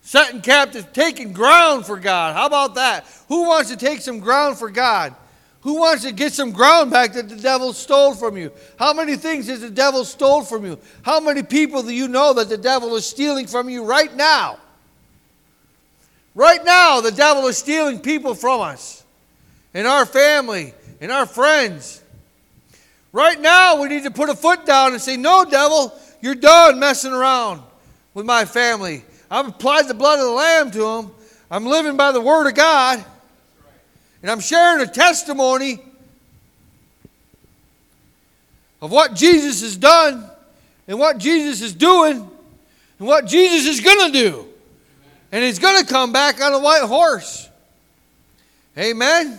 setting 0.02 0.40
captives, 0.40 0.86
taking 0.92 1.32
ground 1.32 1.86
for 1.86 1.98
God. 1.98 2.34
How 2.34 2.46
about 2.46 2.74
that? 2.74 3.06
Who 3.28 3.46
wants 3.46 3.70
to 3.70 3.76
take 3.76 4.00
some 4.00 4.18
ground 4.18 4.58
for 4.58 4.70
God? 4.70 5.14
Who 5.60 5.80
wants 5.80 6.04
to 6.04 6.12
get 6.12 6.32
some 6.32 6.50
ground 6.50 6.90
back 6.90 7.12
that 7.12 7.28
the 7.28 7.36
devil 7.36 7.72
stole 7.72 8.14
from 8.14 8.36
you? 8.36 8.50
How 8.78 8.92
many 8.92 9.16
things 9.16 9.46
has 9.48 9.60
the 9.60 9.70
devil 9.70 10.04
stole 10.04 10.42
from 10.42 10.64
you? 10.64 10.78
How 11.02 11.20
many 11.20 11.42
people 11.42 11.82
do 11.82 11.92
you 11.92 12.08
know 12.08 12.32
that 12.34 12.48
the 12.48 12.58
devil 12.58 12.96
is 12.96 13.06
stealing 13.06 13.46
from 13.46 13.68
you 13.68 13.84
right 13.84 14.14
now? 14.14 14.58
Right 16.36 16.62
now, 16.62 17.00
the 17.00 17.10
devil 17.10 17.46
is 17.46 17.56
stealing 17.56 17.98
people 17.98 18.34
from 18.34 18.60
us, 18.60 19.02
in 19.72 19.86
our 19.86 20.04
family, 20.04 20.74
in 21.00 21.10
our 21.10 21.24
friends. 21.24 22.02
Right 23.10 23.40
now, 23.40 23.80
we 23.80 23.88
need 23.88 24.02
to 24.02 24.10
put 24.10 24.28
a 24.28 24.36
foot 24.36 24.66
down 24.66 24.92
and 24.92 25.00
say, 25.00 25.16
No, 25.16 25.46
devil, 25.46 25.98
you're 26.20 26.34
done 26.34 26.78
messing 26.78 27.14
around 27.14 27.62
with 28.12 28.26
my 28.26 28.44
family. 28.44 29.02
I've 29.30 29.48
applied 29.48 29.88
the 29.88 29.94
blood 29.94 30.18
of 30.18 30.26
the 30.26 30.32
Lamb 30.32 30.70
to 30.72 30.78
them. 30.78 31.10
I'm 31.50 31.64
living 31.64 31.96
by 31.96 32.12
the 32.12 32.20
Word 32.20 32.46
of 32.46 32.54
God. 32.54 33.02
And 34.20 34.30
I'm 34.30 34.40
sharing 34.40 34.86
a 34.86 34.90
testimony 34.90 35.80
of 38.82 38.92
what 38.92 39.14
Jesus 39.14 39.62
has 39.62 39.74
done 39.74 40.28
and 40.86 40.98
what 40.98 41.16
Jesus 41.16 41.62
is 41.62 41.72
doing 41.72 42.28
and 42.98 43.08
what 43.08 43.24
Jesus 43.24 43.66
is 43.66 43.80
going 43.80 44.12
to 44.12 44.18
do. 44.18 44.48
And 45.36 45.44
he's 45.44 45.58
going 45.58 45.78
to 45.78 45.86
come 45.86 46.12
back 46.12 46.40
on 46.40 46.54
a 46.54 46.58
white 46.58 46.80
horse. 46.80 47.50
Amen. 48.78 49.26
Amen. 49.26 49.38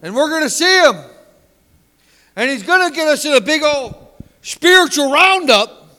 And 0.00 0.14
we're 0.14 0.30
going 0.30 0.44
to 0.44 0.48
see 0.48 0.82
him. 0.82 0.96
And 2.36 2.48
he's 2.48 2.62
going 2.62 2.88
to 2.88 2.96
get 2.96 3.06
us 3.06 3.26
in 3.26 3.34
a 3.34 3.40
big 3.42 3.62
old 3.62 3.94
spiritual 4.40 5.12
roundup. 5.12 5.94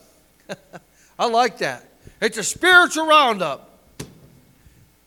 I 1.20 1.28
like 1.28 1.58
that. 1.58 1.84
It's 2.20 2.36
a 2.36 2.42
spiritual 2.42 3.06
roundup. 3.06 3.70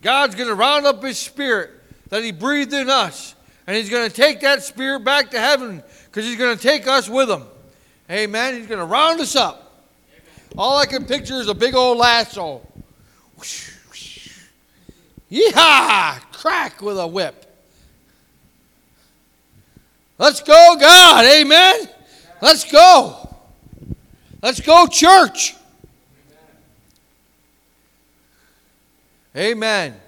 God's 0.01 0.35
going 0.35 0.47
to 0.47 0.55
round 0.55 0.85
up 0.85 1.03
his 1.03 1.17
spirit 1.17 1.71
that 2.07 2.23
he 2.23 2.31
breathed 2.31 2.71
in 2.71 2.89
us. 2.89 3.35
And 3.67 3.75
he's 3.75 3.89
going 3.89 4.09
to 4.09 4.15
take 4.15 4.39
that 4.39 4.63
spirit 4.63 5.03
back 5.03 5.31
to 5.31 5.39
heaven 5.41 5.83
because 6.05 6.23
he's 6.23 6.37
going 6.37 6.55
to 6.55 6.63
take 6.63 6.87
us 6.87 7.09
with 7.09 7.29
him. 7.29 7.43
Amen. 8.09 8.55
He's 8.55 8.67
going 8.67 8.79
to 8.79 8.85
round 8.85 9.19
us 9.19 9.35
up. 9.35 9.64
All 10.57 10.77
I 10.77 10.85
can 10.85 11.05
picture 11.05 11.35
is 11.35 11.49
a 11.49 11.53
big 11.53 11.75
old 11.75 11.97
lasso. 11.97 12.61
Yeehaw! 15.29 16.21
Crack 16.31 16.81
with 16.81 16.97
a 16.97 17.07
whip. 17.07 17.45
Let's 20.17 20.41
go, 20.41 20.77
God. 20.79 21.25
Amen. 21.25 21.89
Let's 22.41 22.71
go. 22.71 23.35
Let's 24.41 24.61
go, 24.61 24.87
church. 24.87 25.55
Amen. 29.35 29.99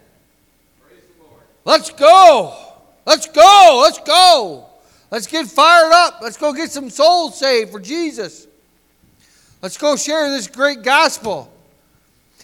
Let's 1.65 1.89
go. 1.89 2.55
Let's 3.05 3.27
go. 3.27 3.81
Let's 3.83 3.99
go. 3.99 4.65
Let's 5.11 5.27
get 5.27 5.47
fired 5.47 5.91
up. 5.91 6.19
Let's 6.21 6.37
go 6.37 6.53
get 6.53 6.71
some 6.71 6.89
souls 6.89 7.37
saved 7.37 7.71
for 7.71 7.79
Jesus. 7.81 8.47
Let's 9.61 9.77
go 9.77 9.95
share 9.95 10.29
this 10.29 10.47
great 10.47 10.83
gospel. 10.83 11.51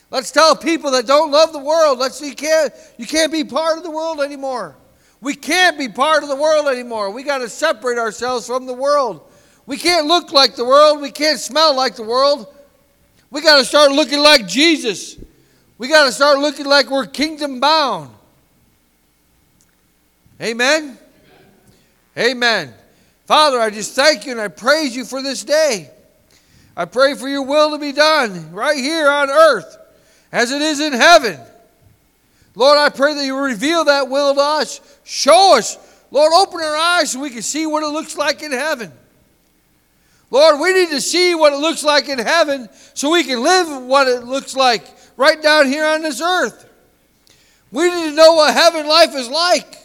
Let's 0.10 0.32
tell 0.32 0.56
people 0.56 0.92
that 0.92 1.08
don't 1.08 1.32
love 1.32 1.54
the 1.54 1.60
world. 1.60 2.00
Let's 2.00 2.22
you 2.22 2.36
can't 2.36 2.74
you 2.98 3.08
can't 3.08 3.32
be 3.32 3.44
part 3.44 3.78
of 3.78 3.84
the 3.84 3.92
world 3.92 4.22
anymore. 4.22 4.76
We 5.22 5.36
can't 5.36 5.78
be 5.78 5.88
part 5.88 6.22
of 6.24 6.30
the 6.30 6.36
world 6.36 6.68
anymore. 6.68 7.10
We 7.10 7.24
got 7.24 7.38
to 7.40 7.50
separate 7.50 7.98
ourselves 7.98 8.46
from 8.46 8.66
the 8.66 8.74
world. 8.74 9.22
We 9.66 9.78
can't 9.78 10.06
look 10.06 10.32
like 10.32 10.56
the 10.56 10.66
world. 10.66 11.02
We 11.02 11.12
can't 11.12 11.40
smell 11.40 11.76
like 11.76 11.96
the 11.96 12.04
world. 12.04 12.54
We 13.32 13.42
got 13.42 13.58
to 13.58 13.66
start 13.66 13.92
looking 13.92 14.20
like 14.20 14.48
Jesus. 14.48 15.18
We 15.78 15.88
got 15.88 16.06
to 16.06 16.12
start 16.12 16.40
looking 16.40 16.66
like 16.66 16.92
we're 16.92 17.06
kingdom 17.06 17.60
bound. 17.60 18.14
Amen? 20.42 20.98
Amen? 22.18 22.30
Amen. 22.32 22.74
Father, 23.26 23.60
I 23.60 23.70
just 23.70 23.96
thank 23.96 24.26
you 24.26 24.34
and 24.34 24.42
I 24.42 24.50
praise 24.50 24.96
you 24.96 25.06
for 25.06 25.22
this 25.22 25.44
day. 25.44 25.90
I 26.76 26.86
pray 26.86 27.14
for 27.14 27.28
your 27.28 27.44
will 27.44 27.72
to 27.72 27.78
be 27.78 27.92
done 27.92 28.52
right 28.52 28.78
here 28.78 29.10
on 29.10 29.30
earth 29.30 29.78
as 30.32 30.52
it 30.52 30.62
is 30.62 30.80
in 30.80 30.94
heaven. 30.94 31.40
Lord, 32.56 32.78
I 32.78 32.90
pray 32.90 33.14
that 33.14 33.26
you 33.26 33.38
reveal 33.38 33.86
that 33.86 34.10
will 34.10 34.34
to 34.34 34.42
us. 34.42 35.00
Show 35.04 35.58
us. 35.58 35.78
Lord, 36.12 36.32
open 36.34 36.62
our 36.62 36.76
eyes 36.76 37.12
so 37.12 37.20
we 37.20 37.30
can 37.30 37.42
see 37.42 37.66
what 37.66 37.84
it 37.84 37.88
looks 37.88 38.18
like 38.18 38.44
in 38.44 38.52
heaven. 38.52 38.92
Lord, 40.30 40.60
we 40.60 40.74
need 40.74 40.90
to 40.90 41.02
see 41.02 41.36
what 41.36 41.54
it 41.54 41.58
looks 41.58 41.84
like 41.84 42.10
in 42.10 42.20
heaven 42.20 42.68
so 42.96 43.12
we 43.12 43.24
can 43.24 43.44
live 43.44 43.84
what 43.84 44.08
it 44.08 44.24
looks 44.24 44.56
like 44.56 44.84
right 45.16 45.42
down 45.42 45.68
here 45.68 45.86
on 45.86 46.02
this 46.02 46.22
earth. 46.22 46.70
We 47.72 47.84
need 47.90 48.10
to 48.10 48.16
know 48.16 48.34
what 48.34 48.54
heaven 48.54 48.88
life 48.88 49.16
is 49.16 49.30
like 49.30 49.78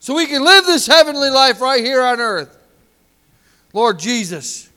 so 0.00 0.14
we 0.14 0.26
can 0.26 0.42
live 0.42 0.64
this 0.64 0.86
heavenly 0.86 1.28
life 1.28 1.60
right 1.60 1.84
here 1.84 2.02
on 2.02 2.18
earth. 2.18 2.57
Lord 3.72 3.98
Jesus, 3.98 4.68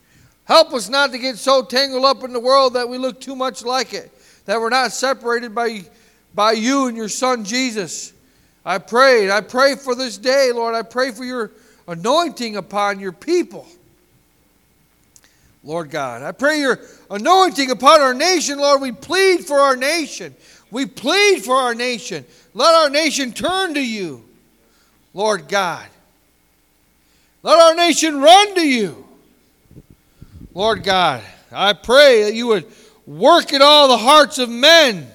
help 0.45 0.73
us 0.73 0.89
not 0.89 1.11
to 1.11 1.17
get 1.17 1.37
so 1.37 1.63
tangled 1.63 2.05
up 2.05 2.23
in 2.23 2.33
the 2.33 2.39
world 2.39 2.73
that 2.73 2.87
we 2.87 2.97
look 2.97 3.21
too 3.21 3.35
much 3.35 3.63
like 3.63 3.93
it 3.93 4.11
that 4.45 4.59
we're 4.59 4.69
not 4.69 4.91
separated 4.91 5.53
by, 5.53 5.81
by 6.33 6.51
you 6.51 6.87
and 6.87 6.97
your 6.97 7.09
Son 7.09 7.43
Jesus. 7.43 8.13
I 8.65 8.77
pray. 8.77 9.29
I 9.31 9.41
pray 9.41 9.75
for 9.75 9.95
this 9.95 10.17
day, 10.17 10.51
Lord. 10.53 10.75
I 10.75 10.81
pray 10.81 11.11
for 11.11 11.23
your 11.23 11.51
anointing 11.87 12.57
upon 12.57 12.99
your 12.99 13.11
people. 13.11 13.67
Lord 15.63 15.91
God, 15.91 16.23
I 16.23 16.31
pray 16.31 16.59
your 16.59 16.79
anointing 17.09 17.69
upon 17.69 18.01
our 18.01 18.15
nation, 18.15 18.57
Lord. 18.57 18.81
We 18.81 18.91
plead 18.91 19.45
for 19.45 19.59
our 19.59 19.75
nation. 19.75 20.35
We 20.71 20.85
plead 20.85 21.43
for 21.43 21.55
our 21.55 21.75
nation. 21.75 22.25
Let 22.53 22.73
our 22.73 22.89
nation 22.89 23.31
turn 23.31 23.75
to 23.75 23.85
you, 23.85 24.23
Lord 25.13 25.47
God. 25.47 25.85
Let 27.43 27.59
our 27.59 27.75
nation 27.75 28.21
run 28.21 28.55
to 28.55 28.67
you, 28.67 29.05
Lord 30.53 30.83
God. 30.83 31.23
I 31.51 31.73
pray 31.73 32.23
that 32.23 32.33
you 32.33 32.47
would 32.47 32.65
work 33.05 33.51
in 33.51 33.61
all 33.61 33.87
the 33.87 33.97
hearts 33.97 34.37
of 34.37 34.49
men 34.49 35.07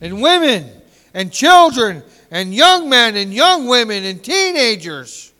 and 0.00 0.20
women 0.20 0.68
and 1.14 1.32
children 1.32 2.02
and 2.30 2.52
young 2.54 2.88
men 2.88 3.16
and 3.16 3.32
young 3.32 3.66
women 3.66 4.04
and 4.04 4.22
teenagers, 4.22 5.32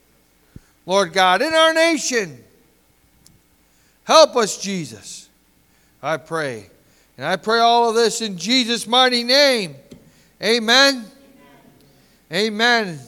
Lord 0.86 1.12
God, 1.12 1.42
in 1.42 1.52
our 1.52 1.74
nation. 1.74 2.42
Help 4.04 4.36
us, 4.36 4.58
Jesus. 4.58 5.28
I 6.00 6.16
pray. 6.16 6.70
And 7.18 7.26
I 7.26 7.36
pray 7.36 7.58
all 7.58 7.88
of 7.88 7.96
this 7.96 8.20
in 8.20 8.38
Jesus' 8.38 8.86
mighty 8.86 9.24
name. 9.24 9.74
Amen. 10.40 11.04
Amen. 12.30 12.86
Amen. 12.94 13.00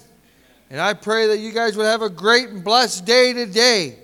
And 0.70 0.80
I 0.80 0.92
pray 0.94 1.28
that 1.28 1.38
you 1.38 1.52
guys 1.52 1.76
would 1.76 1.86
have 1.86 2.02
a 2.02 2.10
great 2.10 2.48
and 2.48 2.62
blessed 2.62 3.06
day 3.06 3.32
today. 3.32 3.96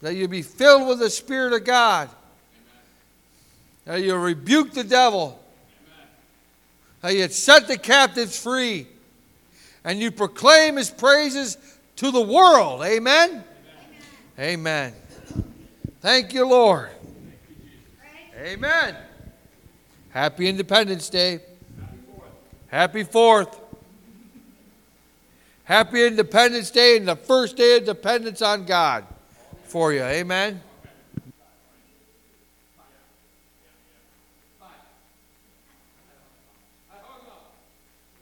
That 0.00 0.14
you 0.14 0.28
be 0.28 0.42
filled 0.42 0.88
with 0.88 0.98
the 0.98 1.10
Spirit 1.10 1.52
of 1.52 1.64
God. 1.64 2.08
That 3.84 4.02
you 4.02 4.14
rebuke 4.16 4.72
the 4.72 4.84
devil. 4.84 5.40
That 7.02 7.14
you 7.14 7.28
set 7.28 7.68
the 7.68 7.78
captives 7.78 8.40
free, 8.40 8.88
and 9.84 10.00
you 10.00 10.10
proclaim 10.10 10.76
his 10.76 10.90
praises 10.90 11.56
to 11.96 12.10
the 12.10 12.20
world. 12.20 12.82
Amen? 12.82 13.44
Amen. 14.38 14.92
Amen. 14.92 14.94
Thank 16.00 16.34
you, 16.34 16.46
Lord. 16.46 16.90
Amen. 18.36 18.96
Happy 20.10 20.48
Independence 20.48 21.08
Day. 21.08 21.40
Happy 22.68 23.04
4th. 23.04 23.67
Happy 25.68 26.02
Independence 26.02 26.70
Day 26.70 26.96
and 26.96 27.06
the 27.06 27.14
first 27.14 27.58
day 27.58 27.76
of 27.76 27.84
dependence 27.84 28.40
on 28.40 28.64
God 28.64 29.04
for 29.64 29.92
you. 29.92 30.00
Amen. 30.00 30.62